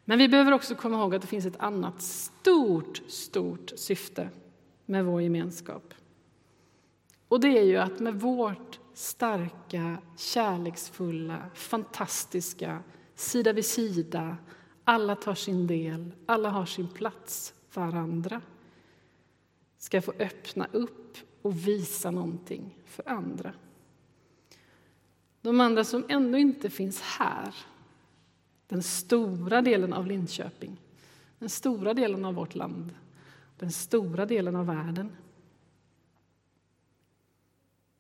Men 0.05 0.19
vi 0.19 0.27
behöver 0.27 0.51
också 0.51 0.75
komma 0.75 0.97
ihåg 0.97 1.15
att 1.15 1.21
det 1.21 1.27
finns 1.27 1.45
ett 1.45 1.59
annat 1.59 2.01
stort, 2.01 3.01
stort 3.07 3.71
syfte 3.75 4.29
med 4.85 5.05
vår 5.05 5.21
gemenskap. 5.21 5.93
Och 7.27 7.39
det 7.39 7.59
är 7.59 7.63
ju 7.63 7.77
att 7.77 7.99
med 7.99 8.19
vårt 8.19 8.79
starka, 8.93 9.97
kärleksfulla, 10.17 11.49
fantastiska, 11.53 12.83
sida 13.15 13.53
vid 13.53 13.65
sida, 13.65 14.37
alla 14.83 15.15
tar 15.15 15.35
sin 15.35 15.67
del, 15.67 16.11
alla 16.25 16.49
har 16.49 16.65
sin 16.65 16.87
plats, 16.87 17.53
varandra 17.73 18.41
ska 19.77 20.01
få 20.01 20.13
öppna 20.19 20.67
upp 20.71 21.17
och 21.41 21.67
visa 21.67 22.11
någonting 22.11 22.77
för 22.85 23.09
andra. 23.09 23.53
De 25.41 25.61
andra 25.61 25.83
som 25.83 26.05
ändå 26.09 26.37
inte 26.37 26.69
finns 26.69 27.01
här, 27.01 27.55
den 28.67 28.83
stora 28.83 29.61
delen 29.61 29.93
av 29.93 30.07
Linköping, 30.07 30.81
den 31.39 31.49
stora 31.49 31.93
delen 31.93 32.25
av 32.25 32.33
vårt 32.33 32.55
land, 32.55 32.95
den 33.57 33.71
stora 33.71 34.25
delen 34.25 34.55
av 34.55 34.65
världen. 34.65 35.11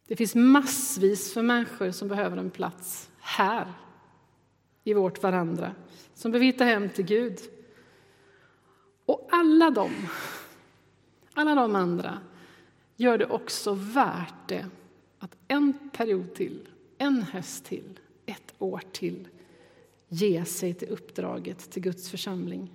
Det 0.07 0.15
finns 0.15 0.35
massvis 0.35 1.33
för 1.33 1.41
människor 1.41 1.91
som 1.91 2.07
behöver 2.07 2.37
en 2.37 2.51
plats 2.51 3.09
här, 3.19 3.73
i 4.83 4.93
vårt 4.93 5.23
varandra, 5.23 5.75
som 6.13 6.31
behöver 6.31 6.45
hitta 6.45 6.63
hem 6.63 6.89
till 6.89 7.05
Gud. 7.05 7.39
Och 9.05 9.27
alla 9.31 9.69
de, 9.69 9.91
alla 11.33 11.55
de 11.55 11.75
andra 11.75 12.19
gör 12.95 13.17
det 13.17 13.25
också 13.25 13.73
värt 13.73 14.47
det 14.47 14.65
att 15.19 15.35
en 15.47 15.89
period 15.93 16.33
till, 16.33 16.67
en 16.97 17.23
höst 17.23 17.65
till, 17.65 17.99
ett 18.25 18.53
år 18.59 18.81
till 18.91 19.27
ge 20.07 20.45
sig 20.45 20.73
till 20.73 20.89
uppdraget 20.89 21.71
till 21.71 21.81
Guds 21.81 22.09
församling. 22.09 22.71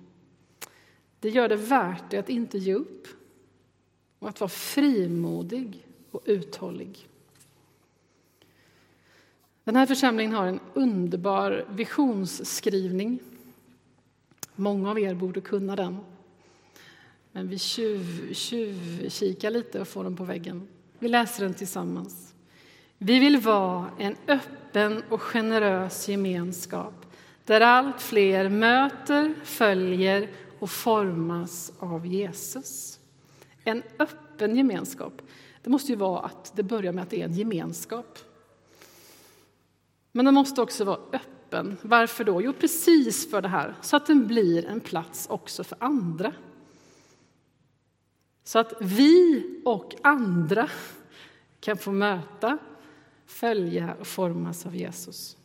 Det 1.19 1.29
gör 1.29 1.49
det 1.49 1.55
värt 1.55 2.03
det 2.09 2.17
att 2.17 2.29
inte 2.29 2.57
ge 2.57 2.73
upp 2.73 3.07
och 4.19 4.29
att 4.29 4.39
vara 4.39 4.49
frimodig 4.49 5.87
och 6.11 6.21
uthållig. 6.25 7.07
Den 9.63 9.75
här 9.75 9.85
församlingen 9.85 10.33
har 10.33 10.47
en 10.47 10.59
underbar 10.73 11.65
visionsskrivning. 11.69 13.19
Många 14.55 14.89
av 14.89 14.99
er 14.99 15.13
borde 15.13 15.41
kunna 15.41 15.75
den. 15.75 15.97
Men 17.31 17.47
vi 17.47 17.59
tjuv, 17.59 18.33
tjuvkikar 18.33 19.51
lite 19.51 19.81
och 19.81 19.87
får 19.87 20.03
den 20.03 20.15
på 20.15 20.23
väggen. 20.23 20.67
Vi 20.99 21.07
läser 21.07 21.43
den 21.43 21.53
tillsammans. 21.53 22.33
Vi 22.97 23.19
vill 23.19 23.37
vara 23.37 23.89
en 23.97 24.15
öppen 24.27 25.03
och 25.09 25.21
generös 25.21 26.07
gemenskap 26.07 27.05
där 27.45 27.61
allt 27.61 28.01
fler 28.01 28.49
möter, 28.49 29.33
följer 29.43 30.29
och 30.59 30.69
formas 30.69 31.71
av 31.79 32.05
Jesus. 32.05 32.99
En 33.63 33.83
öppen 33.99 34.55
gemenskap. 34.55 35.21
Det 35.63 35.69
måste 35.69 35.91
ju 35.91 35.97
vara 35.97 36.19
att 36.19 36.51
det 36.55 36.63
börjar 36.63 36.93
med 36.93 37.03
att 37.03 37.09
det 37.09 37.21
är 37.21 37.25
en 37.25 37.33
gemenskap. 37.33 38.19
Men 40.11 40.25
den 40.25 40.33
måste 40.33 40.61
också 40.61 40.83
vara 40.83 40.99
öppen. 41.13 41.77
Varför 41.81 42.23
då? 42.23 42.41
Jo, 42.41 42.53
precis 42.53 43.31
för 43.31 43.41
det 43.41 43.47
här, 43.47 43.75
så 43.81 43.95
att 43.95 44.05
den 44.05 44.27
blir 44.27 44.65
en 44.65 44.79
plats 44.79 45.27
också 45.29 45.63
för 45.63 45.77
andra. 45.81 46.33
Så 48.43 48.59
att 48.59 48.73
vi 48.81 49.43
och 49.65 49.95
andra 50.03 50.69
kan 51.59 51.77
få 51.77 51.91
möta, 51.91 52.57
följa 53.25 53.95
och 53.99 54.07
formas 54.07 54.65
av 54.65 54.75
Jesus. 54.75 55.37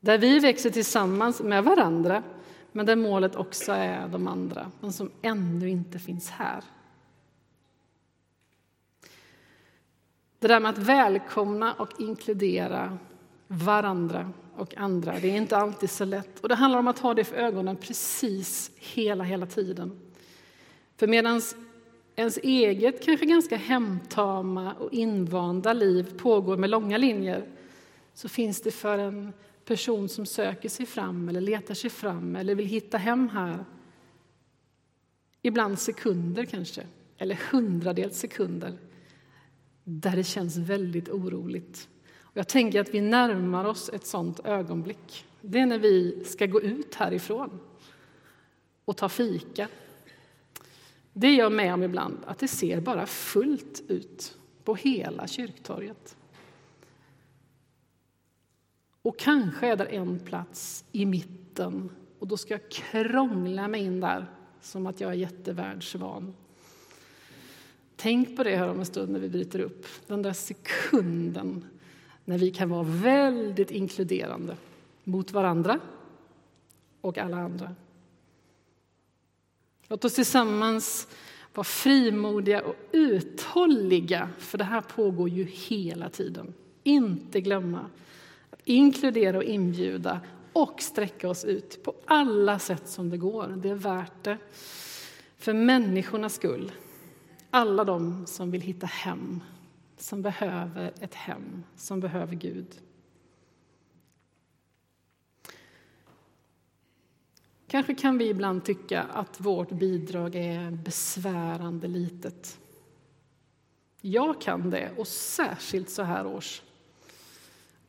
Där 0.00 0.18
vi 0.18 0.38
växer 0.38 0.70
tillsammans 0.70 1.42
med 1.42 1.64
varandra, 1.64 2.22
men 2.72 2.86
där 2.86 2.96
målet 2.96 3.36
också 3.36 3.72
är 3.72 4.08
de 4.08 4.28
andra, 4.28 4.70
de 4.80 4.92
som 4.92 5.10
ännu 5.22 5.68
inte 5.68 5.98
finns 5.98 6.30
här. 6.30 6.64
Det 10.44 10.48
där 10.48 10.60
med 10.60 10.70
att 10.70 10.78
välkomna 10.78 11.72
och 11.72 12.00
inkludera 12.00 12.98
varandra 13.48 14.32
och 14.56 14.76
andra, 14.76 15.18
det 15.20 15.30
är 15.30 15.36
inte 15.36 15.56
alltid 15.56 15.90
så 15.90 16.04
lätt. 16.04 16.40
Och 16.40 16.48
det 16.48 16.54
handlar 16.54 16.78
om 16.78 16.88
att 16.88 16.98
ha 16.98 17.14
det 17.14 17.24
för 17.24 17.36
ögonen 17.36 17.76
precis 17.76 18.70
hela, 18.76 19.24
hela 19.24 19.46
tiden. 19.46 20.00
För 20.96 21.06
medan 21.06 21.42
ens 22.16 22.36
eget, 22.36 23.04
kanske 23.04 23.26
ganska 23.26 23.56
hemtama 23.56 24.72
och 24.72 24.92
invanda 24.92 25.72
liv 25.72 26.18
pågår 26.18 26.56
med 26.56 26.70
långa 26.70 26.98
linjer 26.98 27.44
så 28.14 28.28
finns 28.28 28.60
det 28.60 28.70
för 28.70 28.98
en 28.98 29.32
person 29.64 30.08
som 30.08 30.26
söker 30.26 30.68
sig 30.68 30.86
fram 30.86 31.28
eller 31.28 31.40
letar 31.40 31.74
sig 31.74 31.90
fram 31.90 32.36
eller 32.36 32.54
vill 32.54 32.66
hitta 32.66 32.98
hem 32.98 33.28
här 33.28 33.64
ibland 35.42 35.78
sekunder 35.78 36.44
kanske, 36.44 36.82
eller 37.18 37.38
hundradels 37.50 38.18
sekunder 38.18 38.78
där 39.84 40.16
det 40.16 40.24
känns 40.24 40.56
väldigt 40.56 41.08
oroligt. 41.08 41.88
Och 42.20 42.36
jag 42.36 42.48
tänker 42.48 42.80
att 42.80 42.94
vi 42.94 43.00
närmar 43.00 43.64
oss 43.64 43.90
ett 43.92 44.06
sånt 44.06 44.40
ögonblick. 44.44 45.24
Det 45.40 45.60
är 45.60 45.66
när 45.66 45.78
vi 45.78 46.24
ska 46.24 46.46
gå 46.46 46.60
ut 46.60 46.94
härifrån 46.94 47.60
och 48.84 48.96
ta 48.96 49.08
fika 49.08 49.68
det 51.16 51.26
är 51.26 51.38
jag 51.38 51.52
med 51.52 51.74
om 51.74 51.82
ibland, 51.82 52.18
att 52.26 52.38
det 52.38 52.48
ser 52.48 52.80
bara 52.80 53.06
fullt 53.06 53.82
ut 53.88 54.38
på 54.64 54.74
hela 54.74 55.26
kyrktorget. 55.26 56.16
Och 59.02 59.18
kanske 59.18 59.66
är 59.66 59.76
det 59.76 59.84
en 59.84 60.18
plats 60.18 60.84
i 60.92 61.06
mitten 61.06 61.90
och 62.18 62.28
då 62.28 62.36
ska 62.36 62.54
jag 62.54 62.70
krångla 62.70 63.68
mig 63.68 63.84
in 63.84 64.00
där 64.00 64.26
som 64.60 64.86
att 64.86 65.00
jag 65.00 65.10
är 65.10 65.14
jättevärldsvan. 65.14 66.34
Tänk 68.04 68.36
på 68.36 68.42
det 68.42 68.56
här 68.56 68.68
om 68.68 68.78
en 68.78 68.86
stund 68.86 69.12
när 69.12 69.20
vi 69.20 69.28
bryter 69.28 69.60
upp. 69.60 69.86
Den 70.06 70.22
där 70.22 70.32
sekunden 70.32 71.64
när 72.24 72.38
vi 72.38 72.50
kan 72.50 72.68
vara 72.68 72.82
väldigt 72.82 73.70
inkluderande 73.70 74.56
mot 75.04 75.32
varandra 75.32 75.80
och 77.00 77.18
alla 77.18 77.36
andra. 77.36 77.74
Låt 79.88 80.04
oss 80.04 80.14
tillsammans 80.14 81.08
vara 81.54 81.64
frimodiga 81.64 82.62
och 82.62 82.76
uthålliga, 82.92 84.28
för 84.38 84.58
det 84.58 84.64
här 84.64 84.80
pågår 84.80 85.28
ju 85.28 85.44
hela 85.44 86.08
tiden. 86.08 86.54
Inte 86.82 87.40
glömma 87.40 87.90
att 88.50 88.60
inkludera 88.64 89.36
och 89.36 89.44
inbjuda 89.44 90.20
och 90.52 90.82
sträcka 90.82 91.28
oss 91.28 91.44
ut 91.44 91.82
på 91.82 91.94
alla 92.04 92.58
sätt 92.58 92.88
som 92.88 93.10
det 93.10 93.16
går. 93.16 93.48
Det 93.62 93.68
är 93.68 93.74
värt 93.74 94.24
det. 94.24 94.38
För 95.36 95.52
människornas 95.52 96.34
skull. 96.34 96.72
Alla 97.56 97.84
de 97.84 98.26
som 98.26 98.50
vill 98.50 98.60
hitta 98.60 98.86
hem, 98.86 99.42
som 99.96 100.22
behöver 100.22 100.92
ett 101.00 101.14
hem, 101.14 101.62
som 101.76 102.00
behöver 102.00 102.34
Gud. 102.34 102.80
Kanske 107.66 107.94
kan 107.94 108.18
vi 108.18 108.28
ibland 108.28 108.64
tycka 108.64 109.02
att 109.02 109.40
vårt 109.40 109.70
bidrag 109.70 110.34
är 110.34 110.70
besvärande 110.70 111.88
litet. 111.88 112.58
Jag 114.00 114.40
kan 114.40 114.70
det, 114.70 114.90
och 114.96 115.08
särskilt 115.08 115.90
så 115.90 116.02
här 116.02 116.26
års. 116.26 116.62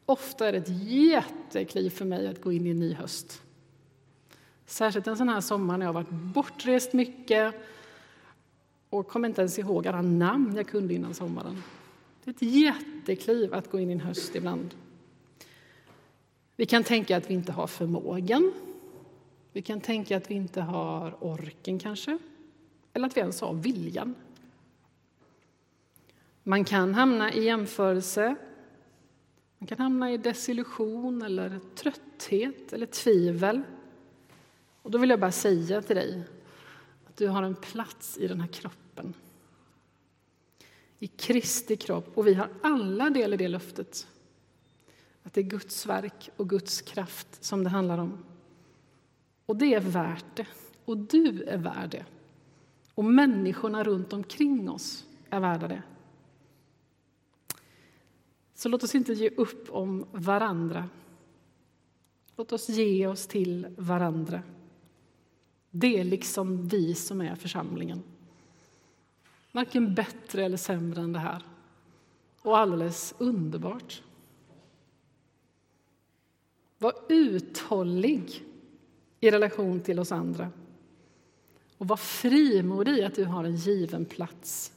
Ofta 0.06 0.48
är 0.48 0.52
det 0.52 0.58
ett 0.58 0.84
jättekliv 0.88 1.90
för 1.90 2.06
mig 2.06 2.28
att 2.28 2.42
gå 2.42 2.52
in 2.52 2.68
i 2.68 2.70
en 2.70 2.80
ny 2.80 2.94
höst. 2.94 3.42
Särskilt 4.66 5.08
en 5.08 5.18
sån 5.18 5.30
här 5.30 5.42
sommar 5.42 5.78
när 5.78 5.86
jag 5.86 5.94
varit 5.94 6.10
bortrest 6.10 6.94
mycket 6.94 7.56
och 8.90 9.08
kommer 9.08 9.28
inte 9.30 9.42
ens 9.42 9.60
ihåg 9.60 9.88
alla 9.88 10.02
namn 10.02 10.56
jag 10.56 10.68
kunde 10.68 10.94
innan 10.94 11.14
sommaren. 11.14 11.64
Det 12.24 12.30
är 12.30 12.34
ett 12.34 12.42
jättekliv 12.42 13.54
att 13.54 13.72
gå 13.72 13.80
in 13.80 13.90
i 13.90 13.94
en 13.94 14.00
höst 14.00 14.36
ibland. 14.36 14.76
Vi 16.56 16.66
kan 16.66 16.84
tänka 16.84 17.18
att 17.18 17.30
vi 17.30 17.34
inte 17.34 17.52
har 17.52 17.68
förmågan. 17.68 18.54
Vi 19.54 19.62
kan 19.62 19.82
tänka 19.82 20.18
att 20.18 20.32
vi 20.32 20.36
inte 20.36 20.62
har 20.62 21.18
orken, 21.20 21.80
kanske. 21.80 22.18
Eller 22.94 23.08
att 23.08 23.18
vi 23.18 23.22
ens 23.22 23.42
har 23.42 23.54
viljan. 23.54 24.16
Man 26.44 26.66
kan 26.66 26.94
hamna 26.94 27.34
i 27.34 27.44
jämförelse. 27.44 28.36
Man 29.58 29.68
kan 29.68 29.80
hamna 29.80 30.12
i 30.12 30.18
desillusion, 30.18 31.22
eller 31.22 31.60
trötthet 31.76 32.74
eller 32.74 32.86
tvivel. 32.86 33.62
Och 34.82 34.92
då 34.92 34.98
vill 34.98 35.10
jag 35.10 35.20
bara 35.20 35.32
säga 35.32 35.82
till 35.82 35.96
dig 35.96 36.24
att 37.16 37.20
du 37.20 37.28
har 37.28 37.44
en 37.44 37.56
plats 37.56 38.18
i 38.18 38.28
den 38.28 38.42
här 38.42 38.48
kroppen. 38.48 39.14
I 41.00 41.08
Kristi 41.08 41.76
kropp. 41.76 42.18
Och 42.18 42.28
vi 42.28 42.34
har 42.34 42.50
alla 42.62 43.10
del 43.10 43.34
i 43.34 43.38
det 43.38 43.48
löftet. 43.48 44.08
Att 45.24 45.34
det 45.34 45.42
är 45.42 45.46
Guds 45.46 45.86
verk 45.86 46.30
och 46.36 46.50
Guds 46.50 46.82
kraft 46.82 47.44
som 47.44 47.64
det 47.64 47.70
handlar 47.70 47.98
om. 47.98 48.26
Och 49.46 49.56
det 49.56 49.74
är 49.74 49.80
värt 49.80 50.36
det. 50.36 50.48
Och 50.86 50.98
du 50.98 51.44
är 51.44 51.58
värd 51.58 51.90
det. 51.90 52.06
Och 52.94 53.06
människorna 53.06 53.84
runt 53.84 54.14
omkring 54.14 54.70
oss 54.70 55.06
är 55.30 55.40
värda 55.40 55.68
det. 55.68 55.84
Så 58.54 58.70
låt 58.70 58.84
oss 58.84 58.96
inte 58.96 59.14
ge 59.14 59.30
upp 59.30 59.70
om 59.70 60.06
varandra. 60.12 60.90
Låt 62.36 62.52
oss 62.52 62.70
ge 62.70 63.08
oss 63.08 63.28
till 63.28 63.68
varandra. 63.78 64.42
Det 65.78 66.00
är 66.00 66.04
liksom 66.04 66.68
vi 66.68 66.96
som 66.96 67.22
är 67.22 67.36
församlingen. 67.36 68.04
Varken 69.52 69.94
bättre 69.94 70.46
eller 70.46 70.58
sämre 70.58 71.02
än 71.02 71.14
det 71.14 71.20
här. 71.20 71.42
Och 72.42 72.58
alldeles 72.58 73.14
underbart. 73.18 74.02
Var 76.78 76.94
uthållig 77.10 78.44
i 79.20 79.32
relation 79.32 79.80
till 79.80 80.00
oss 80.00 80.12
andra. 80.12 80.50
Och 81.78 81.88
var 81.88 81.98
frimodig 81.98 82.98
i 82.98 83.04
att 83.04 83.16
du 83.16 83.26
har 83.26 83.44
en 83.44 83.56
given 83.56 84.06
plats. 84.06 84.72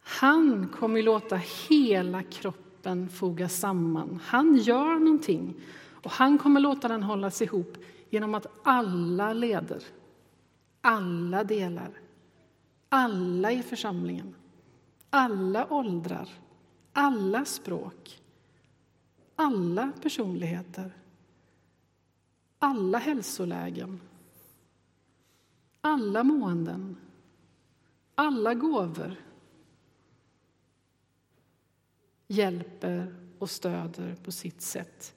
Han 0.00 0.68
kommer 0.68 0.98
att 0.98 1.04
låta 1.04 1.40
hela 1.68 2.22
kroppen 2.22 3.08
fogas 3.08 3.58
samman. 3.58 4.20
Han 4.24 4.56
gör 4.56 4.98
någonting 4.98 5.54
och 5.90 6.10
han 6.10 6.38
kommer 6.38 6.60
låta 6.60 6.88
den 6.88 7.02
hållas 7.02 7.42
ihop 7.42 7.78
genom 8.14 8.34
att 8.34 8.46
alla 8.62 9.32
leder, 9.32 9.84
alla 10.80 11.44
delar, 11.44 11.90
alla 12.88 13.52
i 13.52 13.62
församlingen, 13.62 14.34
alla 15.10 15.72
åldrar, 15.72 16.28
alla 16.92 17.44
språk, 17.44 18.22
alla 19.36 19.92
personligheter, 20.02 20.92
alla 22.58 22.98
hälsolägen, 22.98 24.00
alla 25.80 26.24
måenden, 26.24 26.96
alla 28.14 28.54
gåvor 28.54 29.16
hjälper 32.26 33.14
och 33.38 33.50
stöder 33.50 34.14
på 34.24 34.32
sitt 34.32 34.62
sätt 34.62 35.14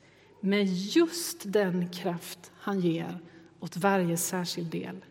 med 0.48 0.68
just 0.68 1.44
den 1.44 1.90
kraft 1.90 2.52
han 2.60 2.80
ger 2.80 3.20
åt 3.60 3.78
varje 3.78 4.18
särskild 4.18 4.72
del. 4.72 5.06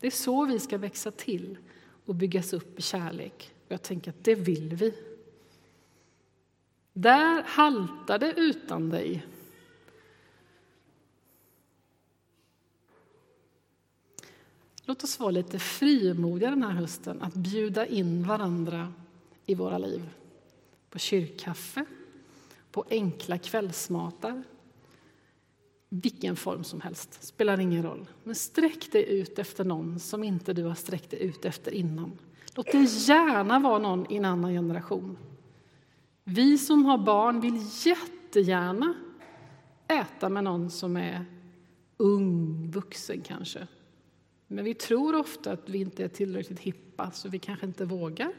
Det 0.00 0.06
är 0.06 0.10
så 0.10 0.44
vi 0.44 0.58
ska 0.58 0.78
växa 0.78 1.10
till 1.10 1.58
och 2.06 2.14
byggas 2.14 2.52
upp 2.52 2.78
i 2.78 2.82
kärlek. 2.82 3.54
Jag 3.68 3.82
tänker 3.82 4.10
att 4.10 4.24
det 4.24 4.34
vill 4.34 4.74
vi. 4.74 4.94
Där 6.92 7.42
haltar 7.42 8.18
det 8.18 8.32
utan 8.36 8.90
dig. 8.90 9.26
Låt 14.84 15.04
oss 15.04 15.20
vara 15.20 15.30
lite 15.30 15.58
frimodiga 15.58 16.50
den 16.50 16.62
här 16.62 16.70
hösten 16.70 17.22
att 17.22 17.34
bjuda 17.34 17.86
in 17.86 18.26
varandra 18.26 18.92
i 19.46 19.54
våra 19.54 19.78
liv. 19.78 20.10
På 20.90 20.98
kyrkkaffe, 20.98 21.84
på 22.72 22.84
enkla 22.90 23.38
kvällsmatar. 23.38 24.42
Vilken 25.88 26.36
form 26.36 26.64
som 26.64 26.80
helst, 26.80 27.22
spelar 27.22 27.60
ingen 27.60 27.82
roll. 27.82 28.08
Men 28.24 28.34
sträck 28.34 28.92
dig 28.92 29.18
ut 29.20 29.38
efter 29.38 29.64
någon 29.64 30.00
som 30.00 30.24
inte 30.24 30.52
du 30.52 30.64
har 30.64 30.74
sträckt 30.74 31.10
dig 31.10 31.22
ut 31.22 31.44
efter 31.44 31.74
innan. 31.74 32.18
Låt 32.54 32.72
det 32.72 32.82
gärna 32.82 33.58
vara 33.58 33.78
någon 33.78 34.12
i 34.12 34.16
en 34.16 34.24
annan 34.24 34.52
generation. 34.52 35.18
Vi 36.24 36.58
som 36.58 36.84
har 36.84 36.98
barn 36.98 37.40
vill 37.40 37.66
jättegärna 37.86 38.94
äta 39.88 40.28
med 40.28 40.44
någon 40.44 40.70
som 40.70 40.96
är 40.96 41.24
ung, 41.96 42.70
vuxen 42.70 43.20
kanske. 43.20 43.66
Men 44.46 44.64
vi 44.64 44.74
tror 44.74 45.14
ofta 45.14 45.52
att 45.52 45.68
vi 45.68 45.78
inte 45.78 46.04
är 46.04 46.08
tillräckligt 46.08 46.60
hippa, 46.60 47.10
så 47.10 47.28
vi 47.28 47.38
kanske 47.38 47.66
inte 47.66 47.84
vågar. 47.84 48.32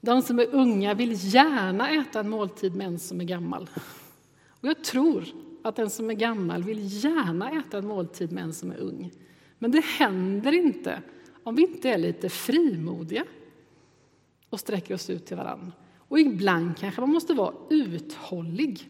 De 0.00 0.22
som 0.22 0.38
är 0.38 0.54
unga 0.54 0.94
vill 0.94 1.34
gärna 1.34 1.90
äta 1.90 2.20
en 2.20 2.28
måltid 2.28 2.74
med 2.74 2.86
en 2.86 2.98
som 2.98 3.20
är 3.20 3.24
gammal. 3.24 3.70
Och 4.48 4.68
jag 4.68 4.84
tror 4.84 5.24
att 5.62 5.76
den 5.76 5.90
som 5.90 6.10
är 6.10 6.14
gammal 6.14 6.62
vill 6.62 7.04
gärna 7.04 7.50
äta 7.50 7.78
en 7.78 7.86
måltid 7.86 8.32
med 8.32 8.44
en 8.44 8.54
som 8.54 8.70
är 8.70 8.76
ung. 8.76 9.12
Men 9.58 9.70
det 9.70 9.84
händer 9.84 10.52
inte 10.52 11.02
om 11.42 11.54
vi 11.54 11.62
inte 11.62 11.90
är 11.90 11.98
lite 11.98 12.28
frimodiga 12.28 13.24
och 14.50 14.60
sträcker 14.60 14.94
oss 14.94 15.10
ut 15.10 15.26
till 15.26 15.36
varandra. 15.36 15.72
Och 15.98 16.20
ibland 16.20 16.76
kanske 16.76 17.00
man 17.00 17.10
måste 17.10 17.34
vara 17.34 17.54
uthållig 17.70 18.88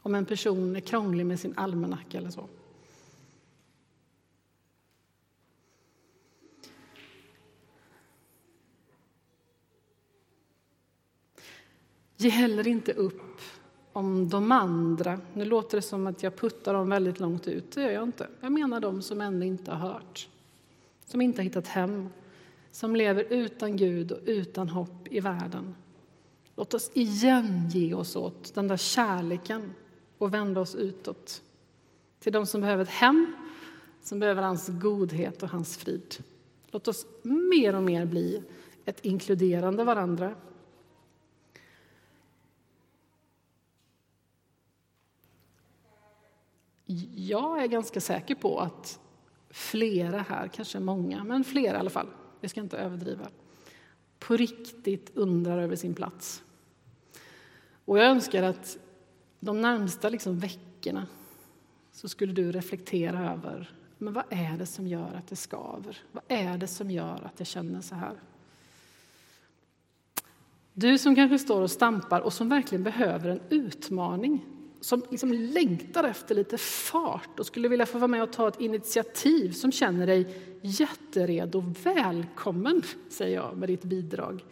om 0.00 0.14
en 0.14 0.26
person 0.26 0.76
är 0.76 0.80
krånglig 0.80 1.26
med 1.26 1.40
sin 1.40 1.54
almanacka 1.56 2.18
eller 2.18 2.30
så. 2.30 2.48
Ge 12.22 12.28
heller 12.28 12.66
inte 12.66 12.92
upp 12.92 13.40
om 13.92 14.28
de 14.28 14.52
andra. 14.52 15.20
Nu 15.34 15.44
låter 15.44 15.78
det 15.78 15.82
som 15.82 16.06
att 16.06 16.22
jag 16.22 16.36
puttar 16.36 16.74
dem 16.74 16.88
väldigt 16.88 17.20
långt 17.20 17.48
ut. 17.48 17.72
Det 17.72 17.82
gör 17.82 17.90
jag 17.90 18.02
inte. 18.02 18.28
Jag 18.40 18.52
menar 18.52 18.80
de 18.80 19.02
som 19.02 19.20
ännu 19.20 19.46
inte 19.46 19.70
har 19.70 19.92
hört, 19.92 20.28
som 21.06 21.20
inte 21.20 21.38
har 21.38 21.44
hittat 21.44 21.66
hem, 21.66 22.08
som 22.70 22.96
lever 22.96 23.24
utan 23.30 23.76
Gud 23.76 24.12
och 24.12 24.18
utan 24.24 24.68
hopp 24.68 25.08
i 25.10 25.20
världen. 25.20 25.74
Låt 26.56 26.74
oss 26.74 26.90
igen 26.94 27.68
ge 27.68 27.94
oss 27.94 28.16
åt 28.16 28.54
den 28.54 28.68
där 28.68 28.76
kärleken 28.76 29.72
och 30.18 30.34
vända 30.34 30.60
oss 30.60 30.74
utåt 30.74 31.42
till 32.20 32.32
de 32.32 32.46
som 32.46 32.60
behöver 32.60 32.82
ett 32.82 32.90
hem, 32.90 33.32
som 34.02 34.18
behöver 34.18 34.42
hans 34.42 34.68
godhet 34.68 35.42
och 35.42 35.48
hans 35.48 35.76
frid. 35.76 36.16
Låt 36.70 36.88
oss 36.88 37.06
mer 37.22 37.74
och 37.74 37.82
mer 37.82 38.06
bli 38.06 38.42
ett 38.84 39.04
inkluderande 39.04 39.84
varandra 39.84 40.34
Jag 47.28 47.62
är 47.62 47.66
ganska 47.66 48.00
säker 48.00 48.34
på 48.34 48.60
att 48.60 49.00
flera 49.50 50.18
här, 50.18 50.48
kanske 50.48 50.80
många, 50.80 51.24
men 51.24 51.44
flera 51.44 51.76
i 51.76 51.80
alla 51.80 51.90
fall, 51.90 52.06
vi 52.40 52.48
ska 52.48 52.60
inte 52.60 52.78
överdriva, 52.78 53.28
på 54.18 54.36
riktigt 54.36 55.10
undrar 55.14 55.58
över 55.58 55.76
sin 55.76 55.94
plats. 55.94 56.42
Och 57.84 57.98
jag 57.98 58.06
önskar 58.06 58.42
att 58.42 58.78
de 59.40 59.60
närmsta 59.60 60.08
liksom 60.08 60.38
veckorna 60.38 61.06
så 61.92 62.08
skulle 62.08 62.32
du 62.32 62.52
reflektera 62.52 63.32
över 63.32 63.74
men 63.98 64.12
vad 64.12 64.24
är 64.30 64.58
det 64.58 64.66
som 64.66 64.86
gör 64.86 65.14
att 65.14 65.26
det 65.26 65.36
skaver. 65.36 65.98
Vad 66.12 66.24
är 66.28 66.58
det 66.58 66.66
som 66.66 66.90
gör 66.90 67.20
att 67.24 67.38
jag 67.38 67.46
känner 67.46 67.80
så 67.80 67.94
här? 67.94 68.20
Du 70.72 70.98
som 70.98 71.14
kanske 71.14 71.38
står 71.38 71.62
och 71.62 71.70
stampar 71.70 72.20
och 72.20 72.32
som 72.32 72.48
verkligen 72.48 72.84
behöver 72.84 73.28
en 73.28 73.40
utmaning 73.48 74.44
som 74.82 75.04
liksom 75.10 75.32
längtar 75.32 76.04
efter 76.04 76.34
lite 76.34 76.58
fart 76.58 77.40
och 77.40 77.46
skulle 77.46 77.68
vilja 77.68 77.86
få 77.86 77.98
vara 77.98 78.08
med 78.08 78.22
och 78.22 78.32
ta 78.32 78.48
ett 78.48 78.60
initiativ 78.60 79.52
som 79.52 79.72
känner 79.72 80.06
dig 80.06 80.36
jätteredo. 80.60 81.64
Välkommen, 81.82 82.82
säger 83.08 83.36
jag 83.36 83.56
med 83.56 83.68
ditt 83.68 83.82
bidrag. 83.82 84.44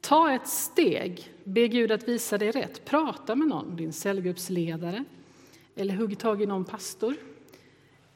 Ta 0.00 0.32
ett 0.32 0.48
steg, 0.48 1.32
be 1.44 1.68
Gud 1.68 1.92
att 1.92 2.08
visa 2.08 2.38
dig 2.38 2.50
rätt. 2.50 2.84
Prata 2.84 3.34
med 3.34 3.48
någon, 3.48 3.76
din 3.76 3.92
cellgruppsledare 3.92 5.04
eller 5.76 5.94
hugg 5.94 6.18
tag 6.18 6.42
i 6.42 6.46
någon 6.46 6.64
pastor. 6.64 7.14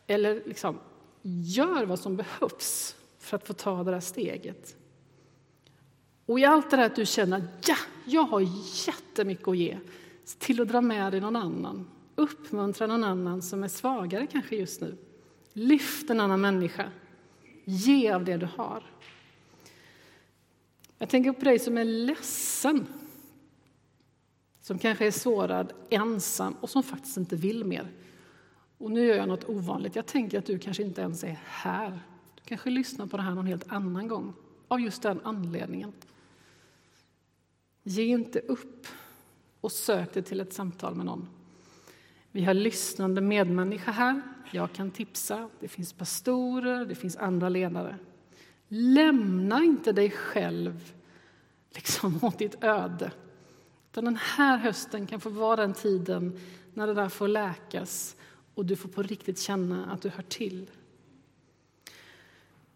Eller 0.07 0.43
liksom, 0.47 0.79
gör 1.23 1.85
vad 1.85 1.99
som 1.99 2.17
behövs 2.17 2.97
för 3.19 3.37
att 3.37 3.47
få 3.47 3.53
ta 3.53 3.85
det 3.85 3.91
där 3.91 4.01
steget. 4.01 4.77
Och 6.27 6.41
i 6.41 6.45
allt 6.45 6.71
det 6.71 6.77
där 6.77 6.87
att 6.87 6.97
du 6.97 7.07
känner 7.07 7.37
att 7.37 7.69
ja, 7.69 7.77
jag 8.05 8.23
har 8.23 8.41
jättemycket 8.87 9.49
att 9.49 9.57
ge, 9.57 9.79
till 10.39 10.63
att 10.63 10.69
dra 10.69 10.81
med 10.81 11.13
dig 11.13 11.21
någon 11.21 11.37
annan. 11.37 11.87
Uppmuntra 12.15 12.87
någon 12.87 13.05
annan 13.05 13.43
som 13.43 13.65
är 13.65 13.69
svagare 13.69 14.27
kanske 14.27 14.57
just 14.57 14.81
nu. 14.81 14.97
Lyft 15.53 16.11
en 16.11 16.21
annan 16.21 16.41
människa. 16.41 16.91
Ge 17.65 18.13
av 18.13 18.25
det 18.25 18.37
du 18.37 18.49
har. 18.57 18.83
Jag 20.99 21.09
tänker 21.09 21.33
på 21.33 21.45
dig 21.45 21.59
som 21.59 21.79
är 21.79 21.85
ledsen. 21.85 22.87
Som 24.61 24.79
kanske 24.79 25.07
är 25.07 25.11
sårad, 25.11 25.73
ensam 25.91 26.57
och 26.61 26.71
som 26.71 26.83
faktiskt 26.83 27.17
inte 27.17 27.37
vill 27.37 27.65
mer. 27.65 27.91
Och 28.79 28.91
nu 28.91 29.07
gör 29.07 29.17
jag 29.17 29.29
något 29.29 29.49
ovanligt. 29.49 29.97
Jag 29.97 30.07
tänker 30.07 30.39
att 30.39 30.47
du 30.47 30.59
kanske 30.59 30.83
inte 30.83 31.01
ens 31.01 31.25
är 31.25 31.39
här. 31.45 32.01
Du 32.35 32.43
kanske 32.45 32.71
lyssnar 32.71 33.07
på 33.07 33.17
det 33.17 33.23
här 33.23 33.35
någon 33.35 33.47
helt 33.47 33.73
annan 33.73 34.09
gång. 34.09 34.33
Av 34.69 34.81
just 34.81 35.03
den 35.03 35.21
anledningen. 35.25 35.93
Ge 37.83 38.05
inte 38.05 38.39
upp 38.39 38.87
och 39.61 39.73
sök 39.73 40.15
dig 40.15 40.23
till 40.23 40.41
ett 40.41 40.53
samtal 40.53 40.95
med 40.95 41.07
någon. 41.07 41.29
Vi 42.33 42.45
har 42.45 42.55
lyssnande 42.55 43.21
medmänniska 43.21 43.91
här. 43.91 44.23
Jag 44.53 44.73
kan 44.73 44.91
tipsa. 44.91 45.51
Det 45.61 45.69
finns 45.69 45.93
pastorer, 45.93 46.85
det 46.85 46.95
finns 46.95 47.17
andra 47.17 47.49
ledare. 47.49 47.97
Lämna 48.69 49.65
inte 49.65 49.93
dig 49.93 50.11
själv 50.11 50.93
liksom 51.71 52.19
åt 52.23 52.39
ditt 52.39 52.65
öde. 52.65 53.13
Utan 53.91 54.05
den 54.05 54.17
här 54.17 54.59
hösten 54.59 55.07
kan 55.07 55.21
få 55.21 55.31
vara 55.31 55.57
den 55.57 55.75
tiden 55.75 56.41
när 56.75 56.87
det 56.87 56.95
där 56.95 57.09
får 57.09 57.29
läkas 57.29 58.17
och 58.55 58.67
du 58.67 58.77
får 58.77 58.89
på 58.89 59.03
riktigt 59.03 59.39
känna 59.39 59.87
att 59.87 60.03
du 60.03 60.09
hör 60.09 60.23
till. 60.23 60.71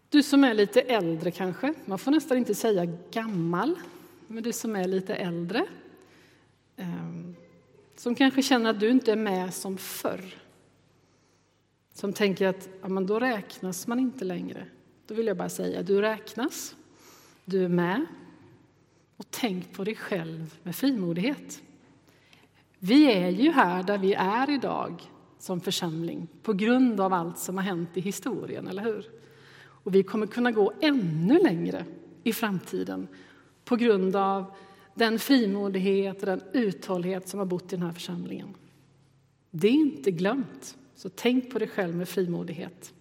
Du 0.09 0.23
som 0.23 0.43
är 0.43 0.53
lite 0.53 0.81
äldre 0.81 1.31
kanske, 1.31 1.73
man 1.85 1.99
får 1.99 2.11
nästan 2.11 2.37
inte 2.37 2.55
säga 2.55 2.85
gammal, 3.11 3.75
men 4.27 4.43
du 4.43 4.53
som 4.53 4.75
är 4.75 4.87
lite 4.87 5.15
äldre, 5.15 5.65
Ehm, 6.77 7.35
som 7.95 8.15
kanske 8.15 8.41
känner 8.41 8.69
att 8.69 8.79
du 8.79 8.89
inte 8.89 9.11
är 9.11 9.15
med 9.15 9.53
som 9.53 9.77
förr. 9.77 10.35
Som 11.93 12.13
tänker 12.13 12.47
att 12.47 12.69
ja, 12.81 12.87
men 12.87 13.07
då 13.07 13.19
räknas 13.19 13.87
man 13.87 13.99
inte 13.99 14.25
längre. 14.25 14.67
Då 15.07 15.15
vill 15.15 15.27
jag 15.27 15.37
bara 15.37 15.49
säga, 15.49 15.83
du 15.83 16.01
räknas, 16.01 16.75
du 17.45 17.63
är 17.65 17.69
med. 17.69 18.05
Och 19.17 19.25
tänk 19.29 19.73
på 19.73 19.83
dig 19.83 19.95
själv 19.95 20.59
med 20.63 20.75
frimodighet. 20.75 21.61
Vi 22.79 23.11
är 23.11 23.29
ju 23.29 23.51
här 23.51 23.83
där 23.83 23.97
vi 23.97 24.13
är 24.13 24.49
idag 24.49 25.01
som 25.39 25.61
församling 25.61 26.27
på 26.43 26.53
grund 26.53 27.01
av 27.01 27.13
allt 27.13 27.39
som 27.39 27.57
har 27.57 27.63
hänt 27.63 27.89
i 27.93 28.01
historien, 28.01 28.67
eller 28.67 28.83
hur? 28.83 29.05
Och 29.59 29.95
vi 29.95 30.03
kommer 30.03 30.27
kunna 30.27 30.51
gå 30.51 30.73
ännu 30.81 31.39
längre 31.39 31.85
i 32.23 32.33
framtiden 32.33 33.07
på 33.65 33.75
grund 33.75 34.15
av 34.15 34.55
den 34.95 35.19
frimodighet 35.19 36.19
och 36.19 36.25
den 36.25 36.41
uthållighet 36.53 37.27
som 37.27 37.39
har 37.39 37.45
bott 37.45 37.73
i 37.73 37.75
den 37.75 37.85
här 37.85 37.93
församlingen. 37.93 38.55
Det 39.51 39.67
är 39.67 39.71
inte 39.71 40.11
glömt, 40.11 40.77
så 40.95 41.09
tänk 41.09 41.51
på 41.51 41.59
dig 41.59 41.67
själv 41.67 41.95
med 41.95 42.09
frimodighet. 42.09 42.93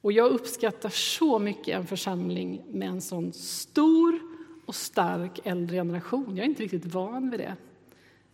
Och 0.00 0.12
jag 0.12 0.30
uppskattar 0.30 0.88
så 0.88 1.38
mycket 1.38 1.76
en 1.76 1.86
församling 1.86 2.62
med 2.70 2.88
en 2.88 3.00
sån 3.00 3.32
stor 3.32 4.20
och 4.66 4.74
stark 4.74 5.40
äldre 5.44 5.76
generation. 5.76 6.36
Jag 6.36 6.44
är 6.44 6.48
inte 6.48 6.62
riktigt 6.62 6.86
van 6.86 7.30
vid 7.30 7.40
det. 7.40 7.56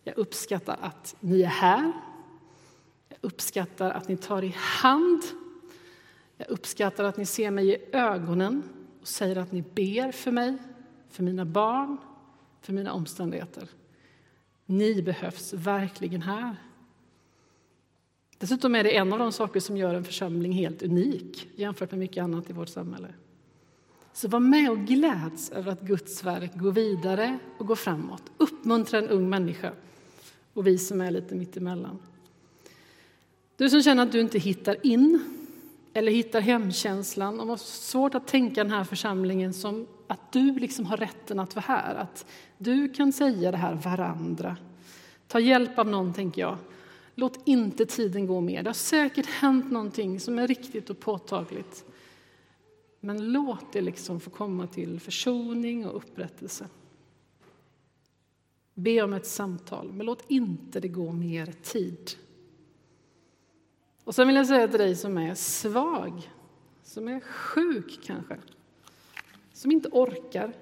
Jag 0.03 0.17
uppskattar 0.17 0.77
att 0.81 1.15
ni 1.19 1.41
är 1.41 1.47
här. 1.47 1.91
Jag 3.09 3.17
uppskattar 3.21 3.91
att 3.91 4.07
ni 4.07 4.17
tar 4.17 4.43
i 4.43 4.53
hand. 4.57 5.21
Jag 6.37 6.49
uppskattar 6.49 7.03
att 7.03 7.17
ni 7.17 7.25
ser 7.25 7.51
mig 7.51 7.69
i 7.69 7.77
ögonen 7.91 8.63
och 9.01 9.07
säger 9.07 9.35
att 9.35 9.51
ni 9.51 9.61
ber 9.61 10.11
för 10.11 10.31
mig, 10.31 10.57
för 11.09 11.23
mina 11.23 11.45
barn, 11.45 11.97
för 12.61 12.73
mina 12.73 12.93
omständigheter. 12.93 13.67
Ni 14.65 15.01
behövs 15.01 15.53
verkligen 15.53 16.21
här. 16.21 16.55
Dessutom 18.37 18.75
är 18.75 18.83
det 18.83 18.97
en 18.97 19.13
av 19.13 19.19
de 19.19 19.31
saker 19.31 19.59
som 19.59 19.77
gör 19.77 19.93
en 19.93 20.03
församling 20.03 20.51
helt 20.51 20.83
unik 20.83 21.49
jämfört 21.55 21.91
med 21.91 21.99
mycket 21.99 22.23
annat 22.23 22.49
i 22.49 22.53
vårt 22.53 22.69
samhälle. 22.69 23.07
Så 24.13 24.27
var 24.27 24.39
med 24.39 24.71
och 24.71 24.77
gläds 24.77 25.51
över 25.51 25.71
att 25.71 25.81
Guds 25.81 26.23
verk 26.23 26.51
går 26.55 26.71
vidare 26.71 27.39
och 27.57 27.67
går 27.67 27.75
framåt. 27.75 28.23
Uppmuntra 28.37 28.99
en 28.99 29.09
ung 29.09 29.29
människa 29.29 29.71
och 30.53 30.67
vi 30.67 30.77
som 30.77 31.01
är 31.01 31.11
lite 31.11 31.35
mittemellan. 31.35 31.99
Du 33.57 33.69
som 33.69 33.83
känner 33.83 34.03
att 34.03 34.11
du 34.11 34.19
inte 34.19 34.39
hittar 34.39 34.85
in 34.85 35.23
eller 35.93 36.11
hittar 36.11 36.41
hemkänslan 36.41 37.39
och 37.39 37.47
har 37.47 37.57
svårt 37.57 38.15
att 38.15 38.27
tänka 38.27 38.63
den 38.63 38.73
här 38.73 38.83
församlingen 38.83 39.53
som 39.53 39.87
att 40.09 40.31
du 40.31 40.59
liksom 40.59 40.85
har 40.85 40.97
rätten 40.97 41.39
att 41.39 41.55
vara 41.55 41.65
här, 41.67 41.95
att 41.95 42.25
du 42.57 42.89
kan 42.93 43.13
säga 43.13 43.51
det 43.51 43.57
här 43.57 43.73
varandra. 43.75 44.57
Ta 45.27 45.39
hjälp 45.39 45.79
av 45.79 45.87
någon, 45.87 46.13
tänker 46.13 46.41
jag. 46.41 46.57
Låt 47.15 47.47
inte 47.47 47.85
tiden 47.85 48.27
gå 48.27 48.41
mer. 48.41 48.63
Det 48.63 48.69
har 48.69 48.73
säkert 48.73 49.25
hänt 49.25 49.71
någonting 49.71 50.19
som 50.19 50.39
är 50.39 50.47
riktigt 50.47 50.89
och 50.89 50.99
påtagligt. 50.99 51.85
Men 52.99 53.31
låt 53.31 53.73
det 53.73 53.81
liksom 53.81 54.19
få 54.19 54.29
komma 54.29 54.67
till 54.67 54.99
försoning 54.99 55.87
och 55.87 55.95
upprättelse. 55.95 56.67
Be 58.73 59.01
om 59.01 59.13
ett 59.13 59.27
samtal, 59.27 59.91
men 59.91 60.05
låt 60.05 60.31
inte 60.31 60.79
det 60.79 60.87
gå 60.87 61.11
mer 61.11 61.53
tid. 61.63 62.11
Och 64.03 64.15
sen 64.15 64.27
vill 64.27 64.35
jag 64.35 64.47
säga 64.47 64.67
till 64.67 64.79
dig 64.79 64.95
som 64.95 65.17
är 65.17 65.35
svag, 65.35 66.31
som 66.83 67.07
är 67.07 67.19
sjuk 67.19 67.99
kanske, 68.03 68.37
som 69.59 69.71
inte 69.71 69.89
orkar. 69.91 70.53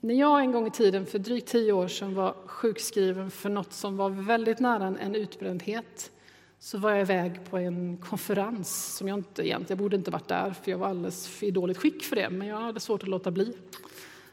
När 0.00 0.14
jag 0.14 0.40
en 0.40 0.52
gång 0.52 0.66
i 0.66 0.70
tiden, 0.70 1.06
för 1.06 1.18
drygt 1.18 1.48
tio 1.48 1.72
år 1.72 1.88
sedan, 1.88 2.14
var 2.14 2.34
sjukskriven 2.46 3.30
för 3.30 3.48
något 3.48 3.72
som 3.72 3.96
var 3.96 4.10
väldigt 4.10 4.60
nära 4.60 4.86
en 4.86 5.14
utbrändhet 5.14 6.12
så 6.58 6.78
var 6.78 6.90
jag 6.90 7.00
iväg 7.00 7.50
på 7.50 7.58
en 7.58 7.96
konferens 7.96 8.96
som 8.96 9.08
jag 9.08 9.18
inte 9.18 9.46
egentligen, 9.46 9.66
jag 9.68 9.78
borde 9.78 9.96
inte 9.96 10.10
varit 10.10 10.28
där 10.28 10.50
för 10.50 10.70
jag 10.70 10.78
var 10.78 10.88
alldeles 10.88 11.42
i 11.42 11.50
dåligt 11.50 11.78
skick 11.78 12.04
för 12.04 12.16
det, 12.16 12.30
men 12.30 12.48
jag 12.48 12.60
hade 12.60 12.80
svårt 12.80 13.02
att 13.02 13.08
låta 13.08 13.30
bli. 13.30 13.56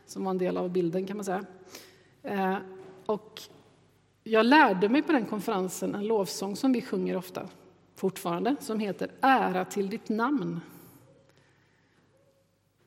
Som 0.06 0.24
var 0.24 0.32
en 0.32 0.38
del 0.38 0.58
av 0.58 0.70
bilden 0.70 1.08
kan 1.08 1.18
man 1.18 1.26
säga. 1.26 1.46
Eh, 2.24 2.58
och 3.06 3.42
jag 4.24 4.46
lärde 4.46 4.90
mig 4.90 5.02
på 5.02 5.12
den 5.12 5.26
konferensen 5.26 5.96
en 5.96 6.08
lovsång 6.08 6.56
som 6.56 6.74
vi 6.74 6.82
sjunger 6.82 7.18
ofta 7.18 7.50
fortfarande, 7.96 8.56
som 8.60 8.80
heter 8.80 9.12
Ära 9.22 9.66
till 9.66 9.90
ditt 9.90 10.10
namn. 10.10 10.62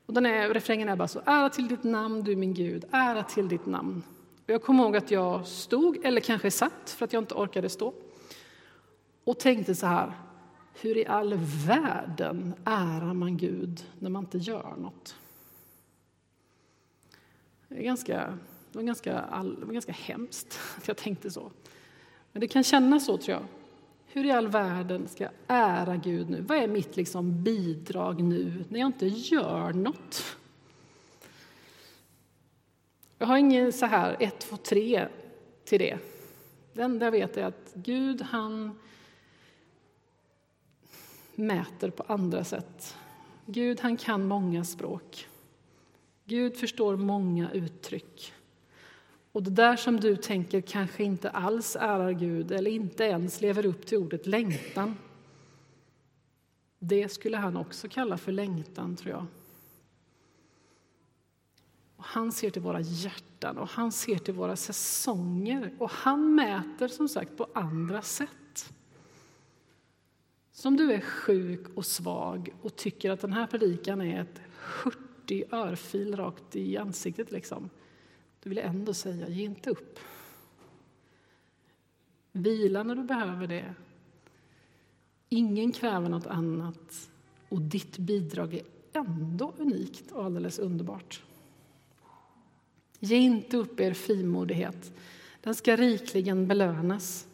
Och 0.05 0.13
den 0.13 0.25
är, 0.25 0.49
refrängen 0.49 0.89
är 0.89 0.95
bara 0.95 1.07
så, 1.07 1.21
ära 1.25 1.49
till 1.49 1.67
ditt 1.67 1.83
namn 1.83 2.23
du 2.23 2.35
min 2.35 2.53
Gud, 2.53 2.85
ära 2.91 3.23
till 3.23 3.47
ditt 3.47 3.65
namn. 3.65 4.03
Och 4.45 4.49
jag 4.49 4.63
kommer 4.63 4.83
ihåg 4.83 4.97
att 4.97 5.11
jag 5.11 5.47
stod, 5.47 6.05
eller 6.05 6.21
kanske 6.21 6.51
satt 6.51 6.89
för 6.89 7.05
att 7.05 7.13
jag 7.13 7.21
inte 7.21 7.35
orkade 7.35 7.69
stå, 7.69 7.93
och 9.23 9.39
tänkte 9.39 9.75
så 9.75 9.85
här, 9.85 10.13
hur 10.73 10.97
i 10.97 11.05
all 11.05 11.33
världen 11.67 12.53
ärar 12.65 13.13
man 13.13 13.37
Gud 13.37 13.85
när 13.99 14.09
man 14.09 14.23
inte 14.23 14.37
gör 14.37 14.75
något? 14.77 15.15
Det, 17.67 17.75
är 17.75 17.83
ganska, 17.83 18.37
det, 18.71 18.77
var 18.77 18.83
ganska, 18.83 19.13
det 19.59 19.65
var 19.65 19.73
ganska 19.73 19.91
hemskt 19.91 20.59
att 20.77 20.87
jag 20.87 20.97
tänkte 20.97 21.31
så. 21.31 21.51
Men 22.31 22.39
det 22.39 22.47
kan 22.47 22.63
kännas 22.63 23.05
så, 23.05 23.17
tror 23.17 23.37
jag. 23.37 23.45
Hur 24.15 24.25
i 24.25 24.31
all 24.31 24.47
världen 24.47 25.07
ska 25.07 25.23
jag 25.23 25.33
ära 25.47 25.95
Gud 25.95 26.29
nu? 26.29 26.41
Vad 26.41 26.57
är 26.57 26.67
mitt 26.67 26.95
liksom 26.95 27.43
bidrag 27.43 28.23
nu 28.23 28.65
när 28.69 28.79
jag 28.79 28.87
inte 28.87 29.07
gör 29.07 29.73
något? 29.73 30.37
Jag 33.17 33.27
har 33.27 33.37
ingen 33.37 33.73
så 33.73 33.85
här 33.85 34.17
ett, 34.19 34.39
två, 34.39 34.57
tre 34.57 35.07
till 35.63 35.79
det. 35.79 35.97
Det 36.73 36.81
enda 36.81 37.05
jag 37.05 37.11
vet 37.11 37.37
är 37.37 37.43
att 37.43 37.71
Gud, 37.73 38.21
han 38.21 38.79
mäter 41.35 41.89
på 41.89 42.03
andra 42.03 42.43
sätt. 42.43 42.97
Gud, 43.45 43.79
han 43.79 43.97
kan 43.97 44.27
många 44.27 44.65
språk. 44.65 45.27
Gud 46.25 46.57
förstår 46.57 46.95
många 46.95 47.51
uttryck. 47.51 48.33
Och 49.35 49.43
det 49.43 49.51
där 49.51 49.75
som 49.75 49.99
du 49.99 50.15
tänker 50.15 50.61
kanske 50.61 51.03
inte 51.03 51.29
alls 51.29 51.75
ärar 51.75 52.11
Gud 52.11 52.51
eller 52.51 52.71
inte 52.71 53.03
ens 53.03 53.41
lever 53.41 53.65
upp 53.65 53.85
till 53.85 53.97
ordet 53.97 54.27
längtan. 54.27 54.97
Det 56.79 57.09
skulle 57.09 57.37
han 57.37 57.57
också 57.57 57.87
kalla 57.87 58.17
för 58.17 58.31
längtan, 58.31 58.95
tror 58.95 59.11
jag. 59.11 59.25
Och 61.95 62.03
han 62.03 62.31
ser 62.31 62.49
till 62.49 62.61
våra 62.61 62.81
hjärtan 62.81 63.57
och 63.57 63.69
han 63.69 63.91
ser 63.91 64.17
till 64.17 64.33
våra 64.33 64.55
säsonger 64.55 65.73
och 65.79 65.91
han 65.91 66.35
mäter 66.35 66.87
som 66.87 67.09
sagt 67.09 67.37
på 67.37 67.47
andra 67.53 68.01
sätt. 68.01 68.73
Som 70.51 70.77
du 70.77 70.93
är 70.93 71.01
sjuk 71.01 71.67
och 71.75 71.85
svag 71.85 72.53
och 72.61 72.75
tycker 72.75 73.11
att 73.11 73.21
den 73.21 73.33
här 73.33 73.47
predikan 73.47 74.01
är 74.01 74.21
ett 74.21 74.41
hurtig 74.83 75.53
örfil 75.53 76.15
rakt 76.15 76.55
i 76.55 76.77
ansiktet, 76.77 77.31
liksom 77.31 77.69
då 78.45 78.49
vill 78.49 78.57
jag 78.57 78.67
ändå 78.67 78.93
säga, 78.93 79.29
ge 79.29 79.43
inte 79.43 79.69
upp. 79.69 79.99
Vila 82.31 82.83
när 82.83 82.95
du 82.95 83.03
behöver 83.03 83.47
det. 83.47 83.73
Ingen 85.29 85.71
kräver 85.71 86.09
något 86.09 86.27
annat 86.27 87.09
och 87.49 87.61
ditt 87.61 87.97
bidrag 87.97 88.53
är 88.53 88.63
ändå 88.93 89.53
unikt 89.57 90.11
och 90.11 90.25
alldeles 90.25 90.59
underbart. 90.59 91.23
Ge 92.99 93.15
inte 93.15 93.57
upp 93.57 93.79
er 93.79 93.93
frimodighet. 93.93 94.93
Den 95.41 95.55
ska 95.55 95.75
rikligen 95.75 96.47
belönas. 96.47 97.27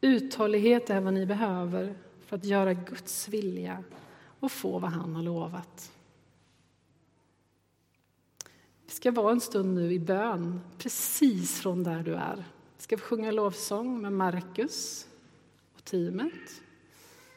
Uthållighet 0.00 0.90
är 0.90 1.00
vad 1.00 1.14
ni 1.14 1.26
behöver 1.26 1.94
för 2.26 2.36
att 2.36 2.44
göra 2.44 2.74
Guds 2.74 3.28
vilja 3.28 3.84
och 4.40 4.52
få 4.52 4.78
vad 4.78 4.90
han 4.90 5.14
har 5.14 5.22
lovat. 5.22 5.92
Vi 8.92 8.96
ska 8.96 9.10
vara 9.10 9.32
en 9.32 9.40
stund 9.40 9.74
nu 9.74 9.92
i 9.92 9.98
bön, 9.98 10.60
precis 10.78 11.60
från 11.60 11.82
där 11.82 12.02
du 12.02 12.14
är. 12.14 12.44
Vi 12.76 12.82
ska 12.82 12.98
sjunga 12.98 13.30
lovsång 13.30 14.02
med 14.02 14.12
Markus 14.12 15.06
och 15.76 15.84
teamet. 15.84 16.62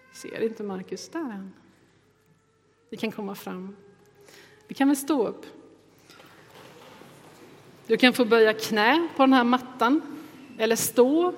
Jag 0.10 0.18
ser 0.18 0.44
inte 0.44 0.64
Markus 0.64 1.10
där 1.10 1.20
än. 1.20 1.54
Vi 2.90 2.98
kan 2.98 3.12
komma 3.12 3.36
fram. 3.36 3.76
Vi 4.68 4.76
kan 4.76 4.88
väl 4.88 4.98
stå 4.98 5.28
upp. 5.28 5.46
Du 7.88 7.98
kan 7.98 8.14
få 8.14 8.26
böja 8.26 8.54
knä 8.54 9.08
på 9.16 9.24
den 9.24 9.34
här 9.34 9.44
mattan, 9.44 10.02
eller 10.58 10.76
stå, 10.76 11.34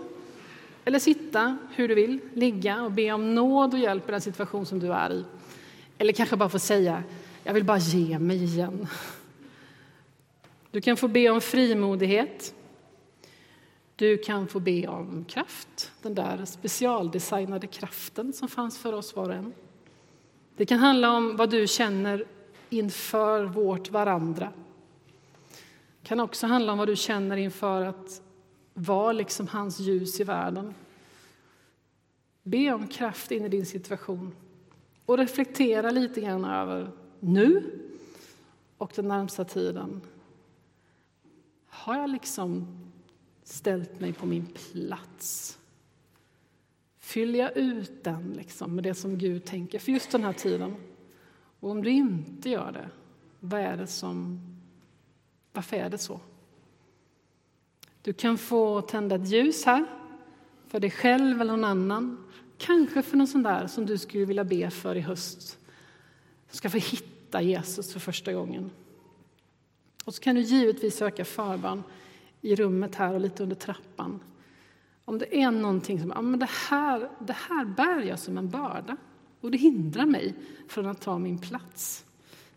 eller 0.86 1.00
sitta 1.00 1.58
hur 1.72 1.88
du 1.88 1.96
vill, 1.96 2.20
ligga 2.34 2.82
och 2.82 2.92
be 2.92 3.12
om 3.12 3.36
nåd 3.36 3.74
och 3.74 3.80
hjälp 3.80 4.10
i 4.10 4.12
den 4.12 4.22
situation 4.22 4.66
som 4.66 4.80
du 4.80 4.94
är 4.94 5.14
i. 5.14 5.26
Eller 5.98 6.14
kanske 6.14 6.36
bara 6.36 6.50
få 6.50 6.60
säga, 6.60 7.04
jag 7.44 7.54
vill 7.54 7.64
bara 7.64 7.78
ge 7.78 8.20
mig 8.20 8.44
igen. 8.44 8.88
Du 10.72 10.82
kan 10.82 10.98
få 10.98 11.08
be 11.08 11.30
om 11.30 11.42
frimodighet. 11.42 12.56
Du 13.96 14.18
kan 14.18 14.48
få 14.48 14.60
be 14.60 14.88
om 14.88 15.26
kraft, 15.26 15.92
den 16.02 16.16
där 16.16 16.46
specialdesignade 16.46 17.68
kraften 17.68 18.34
som 18.34 18.48
fanns 18.48 18.78
för 18.78 18.94
oss 18.94 19.16
var 19.16 19.30
och 19.30 19.36
en. 19.36 19.54
Det 20.58 20.66
kan 20.66 20.80
handla 20.80 21.12
om 21.12 21.36
vad 21.36 21.50
du 21.50 21.68
känner 21.68 22.26
inför 22.70 23.44
vårt 23.44 23.92
varandra. 23.92 24.52
Det 26.02 26.08
kan 26.08 26.20
också 26.20 26.48
handla 26.48 26.72
om 26.72 26.78
vad 26.78 26.88
du 26.88 26.96
känner 26.96 27.38
inför 27.38 27.82
att 27.82 28.22
vara 28.74 29.12
liksom 29.12 29.48
hans 29.48 29.80
ljus 29.80 30.20
i 30.20 30.24
världen. 30.24 30.74
Be 32.44 32.74
om 32.74 32.88
kraft 32.88 33.32
in 33.32 33.46
i 33.46 33.50
din 33.50 33.66
situation 33.66 34.36
och 35.06 35.18
reflektera 35.18 35.92
lite 35.92 36.22
grann 36.22 36.46
över 36.46 36.92
nu 37.20 37.64
och 38.78 38.92
den 38.96 39.08
närmsta 39.08 39.46
tiden. 39.46 40.02
Har 41.78 41.98
jag 41.98 42.10
liksom 42.10 42.68
ställt 43.44 44.00
mig 44.00 44.14
på 44.14 44.26
min 44.26 44.46
plats? 44.46 45.58
Fyller 47.00 47.40
jag 47.40 47.58
ut 47.58 48.04
den 48.04 48.34
liksom 48.34 48.76
med 48.76 48.84
det 48.84 48.94
som 48.94 49.18
Gud 49.18 49.46
tänker 49.46 49.80
för 49.80 49.92
just 49.92 50.12
den 50.12 50.24
här 50.24 50.34
tiden? 50.34 50.76
Och 51.60 51.72
om 51.72 51.84
du 51.84 51.90
inte 51.90 52.50
gör 52.50 52.72
det, 52.72 52.90
vad 53.40 53.62
är 53.62 53.78
det 53.78 53.88
som, 53.88 54.40
varför 55.54 55.78
är 55.78 55.90
det 55.90 55.98
så? 55.98 56.20
Du 58.02 58.14
kan 58.14 58.38
få 58.38 58.82
tända 58.82 59.16
ett 59.16 59.28
ljus 59.28 59.66
här 59.66 59.86
för 60.68 60.80
dig 60.80 60.92
själv 60.92 61.42
eller 61.42 61.52
någon 61.52 61.64
annan. 61.64 62.24
Kanske 62.58 63.02
för 63.02 63.18
någon 63.18 63.28
sån 63.28 63.44
där 63.44 63.68
som 63.68 63.86
du 63.86 63.98
skulle 63.98 64.26
vilja 64.26 64.44
be 64.44 64.70
för 64.70 64.96
i 64.96 65.02
höst. 65.02 65.60
Som 66.50 66.58
ska 66.58 66.70
få 66.70 66.78
hitta 66.78 67.42
Jesus 67.42 67.94
för 67.94 68.00
första 68.00 68.34
gången. 68.34 68.72
Och 70.08 70.14
så 70.14 70.22
kan 70.22 70.36
du 70.36 70.42
givetvis 70.42 70.96
söka 70.98 71.26
förbarn 71.26 71.84
i 72.42 72.56
rummet 72.56 72.96
här 72.96 73.14
och 73.14 73.22
lite 73.22 73.44
under 73.44 73.56
trappan. 73.56 74.20
Om 75.06 75.18
det 75.18 75.42
är 75.42 75.52
någonting 75.52 76.00
som, 76.00 76.10
ja 76.10 76.22
men 76.22 76.40
det 76.40 76.50
här, 76.70 77.10
det 77.20 77.34
här 77.34 77.66
bär 77.66 78.02
jag 78.02 78.20
som 78.20 78.38
en 78.38 78.50
börda 78.50 78.98
och 79.42 79.52
det 79.52 79.58
hindrar 79.58 80.06
mig 80.06 80.36
från 80.68 80.86
att 80.86 81.02
ta 81.02 81.18
min 81.18 81.40
plats. 81.40 82.06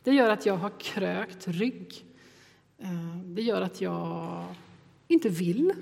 Det 0.03 0.13
gör 0.13 0.31
att 0.31 0.47
jag 0.47 0.57
har 0.57 0.71
krökt 0.79 1.49
rygg. 1.49 2.05
Eh, 2.79 3.19
det 3.25 3.43
gör 3.43 3.63
att 3.63 3.81
jag 3.81 4.45
inte 5.09 5.29
vill 5.29 5.73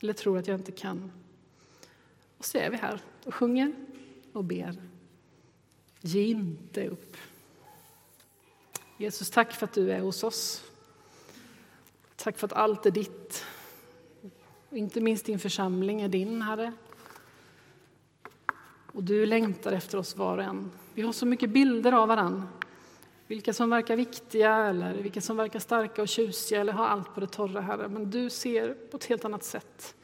eller 0.00 0.12
tror 0.12 0.38
att 0.38 0.48
jag 0.48 0.60
inte 0.60 0.72
kan. 0.72 1.12
Och 2.38 2.44
så 2.44 2.58
är 2.58 2.70
vi 2.70 2.76
här 2.76 3.00
och 3.24 3.34
sjunger 3.34 3.72
och 4.32 4.44
ber. 4.44 4.76
Ge 6.00 6.26
inte 6.26 6.88
upp. 6.88 7.16
Jesus, 9.04 9.30
tack 9.30 9.52
för 9.52 9.64
att 9.66 9.72
du 9.72 9.92
är 9.92 10.00
hos 10.00 10.24
oss. 10.24 10.64
Tack 12.16 12.38
för 12.38 12.46
att 12.46 12.52
allt 12.52 12.86
är 12.86 12.90
ditt. 12.90 13.44
Inte 14.70 15.00
minst 15.00 15.26
din 15.26 15.38
församling 15.38 16.00
är 16.00 16.08
din, 16.08 16.42
Herre. 16.42 16.72
Och 18.92 19.02
du 19.02 19.26
längtar 19.26 19.72
efter 19.72 19.98
oss 19.98 20.16
var 20.16 20.38
och 20.38 20.44
en. 20.44 20.70
Vi 20.94 21.02
har 21.02 21.12
så 21.12 21.26
mycket 21.26 21.50
bilder 21.50 21.92
av 21.92 22.08
varann. 22.08 22.48
Vilka 23.26 23.52
som 23.52 23.70
verkar 23.70 23.96
viktiga 23.96 24.56
eller 24.56 24.94
vilka 24.94 25.20
som 25.20 25.36
verkar 25.36 25.58
starka 25.58 26.02
och 26.02 26.08
tjusiga 26.08 26.60
eller 26.60 26.72
har 26.72 26.86
allt 26.86 27.14
på 27.14 27.20
det 27.20 27.26
torra, 27.26 27.60
Herre. 27.60 27.88
Men 27.88 28.10
du 28.10 28.30
ser 28.30 28.74
på 28.74 28.96
ett 28.96 29.04
helt 29.04 29.24
annat 29.24 29.44
sätt. 29.44 29.94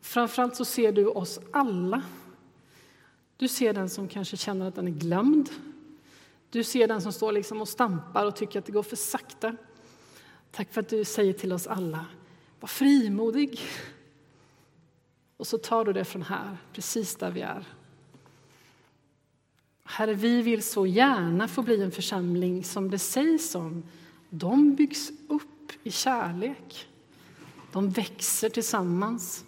Framförallt 0.00 0.56
så 0.56 0.64
ser 0.64 0.92
du 0.92 1.06
oss 1.06 1.40
alla. 1.50 2.02
Du 3.36 3.48
ser 3.48 3.72
den 3.72 3.90
som 3.90 4.08
kanske 4.08 4.36
känner 4.36 4.68
att 4.68 4.74
den 4.74 4.86
är 4.86 4.92
glömd. 4.92 5.50
Du 6.50 6.64
ser 6.64 6.88
den 6.88 7.02
som 7.02 7.12
står 7.12 7.32
liksom 7.32 7.60
och 7.60 7.68
stampar 7.68 8.26
och 8.26 8.36
tycker 8.36 8.58
att 8.58 8.66
det 8.66 8.72
går 8.72 8.82
för 8.82 8.96
sakta. 8.96 9.56
Tack 10.50 10.72
för 10.72 10.80
att 10.80 10.88
du 10.88 11.04
säger 11.04 11.32
till 11.32 11.52
oss 11.52 11.66
alla, 11.66 12.06
var 12.60 12.66
frimodig. 12.66 13.60
Och 15.36 15.46
så 15.46 15.58
tar 15.58 15.84
du 15.84 15.92
det 15.92 16.04
från 16.04 16.22
här, 16.22 16.56
precis 16.72 17.16
där 17.16 17.30
vi 17.30 17.40
är. 17.40 17.64
Herre, 19.84 20.14
vi 20.14 20.42
vill 20.42 20.62
så 20.62 20.86
gärna 20.86 21.48
få 21.48 21.62
bli 21.62 21.82
en 21.82 21.90
församling 21.90 22.64
som 22.64 22.90
det 22.90 22.98
sägs 22.98 23.54
om. 23.54 23.82
De 24.30 24.74
byggs 24.74 25.10
upp 25.28 25.72
i 25.82 25.90
kärlek. 25.90 26.88
De 27.72 27.90
växer 27.90 28.48
tillsammans. 28.48 29.44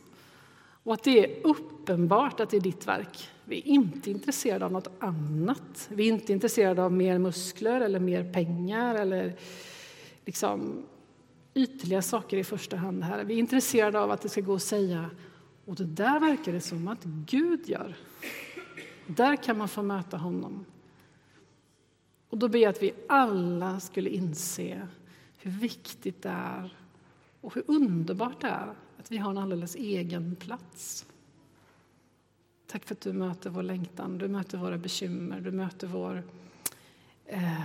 Och 0.83 0.95
att 0.95 1.05
det 1.05 1.25
är 1.25 1.47
uppenbart 1.47 2.41
att 2.41 2.51
det 2.51 2.57
är 2.57 2.61
ditt 2.61 2.87
verk. 2.87 3.31
Vi 3.49 3.59
är 3.59 3.67
inte 3.67 4.11
intresserade 4.11 4.65
av 4.65 4.73
något 4.73 4.89
annat. 4.99 5.89
Vi 5.93 6.09
är 6.09 6.13
inte 6.13 6.33
intresserade 6.33 6.83
av 6.83 6.93
mer 6.93 7.19
muskler 7.19 7.81
eller 7.81 8.01
mer 8.01 8.33
pengar 8.33 8.95
eller 8.95 9.37
liksom 10.25 10.87
ytliga 11.55 12.03
saker 12.03 12.37
i 12.37 12.45
första 12.45 12.77
hand. 12.77 13.05
Här. 13.05 13.25
Vi 13.25 13.35
är 13.35 13.39
intresserade 13.39 14.01
av 14.01 14.11
att 14.11 14.23
det 14.23 14.29
ska 14.29 14.41
gå 14.41 14.55
att 14.55 14.63
säga 14.63 15.11
och 15.65 15.75
det 15.75 15.85
där 15.85 16.21
verkar 16.21 16.53
det 16.53 16.61
som 16.61 16.89
att 16.89 17.05
Gud 17.05 17.69
gör. 17.69 17.97
Där 19.07 19.37
kan 19.37 19.59
man 19.59 19.69
få 19.69 19.83
möta 19.83 20.17
honom. 20.17 20.65
Och 22.29 22.39
då 22.39 22.49
ber 22.49 22.59
jag 22.59 22.71
att 22.71 22.83
vi 22.83 22.93
alla 23.09 23.81
skulle 23.81 24.11
inse 24.11 24.89
hur 25.39 25.51
viktigt 25.51 26.23
det 26.23 26.29
är 26.29 26.77
och 27.41 27.55
hur 27.55 27.65
underbart 27.67 28.41
det 28.41 28.49
är 28.49 28.75
att 28.99 29.11
vi 29.11 29.17
har 29.17 29.31
en 29.31 29.39
alldeles 29.39 29.75
egen 29.75 30.37
plats. 30.37 31.07
Tack 32.69 32.85
för 32.85 32.95
att 32.95 33.01
du 33.01 33.13
möter 33.13 33.51
vår 33.51 33.63
längtan, 33.63 34.19
du 34.19 34.29
möter 34.29 34.59
våra 34.59 34.79
bekymmer, 34.79 35.41
du 35.41 35.51
möter 35.51 35.87
vår, 35.87 36.23
eh, 37.25 37.63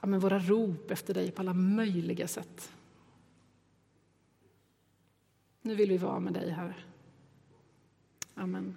ja, 0.00 0.06
men 0.06 0.20
våra 0.20 0.38
rop 0.38 0.90
efter 0.90 1.14
dig 1.14 1.30
på 1.30 1.42
alla 1.42 1.54
möjliga 1.54 2.28
sätt. 2.28 2.72
Nu 5.62 5.74
vill 5.74 5.90
vi 5.90 5.98
vara 5.98 6.20
med 6.20 6.32
dig, 6.32 6.50
Herre. 6.50 6.74
Amen. 8.34 8.76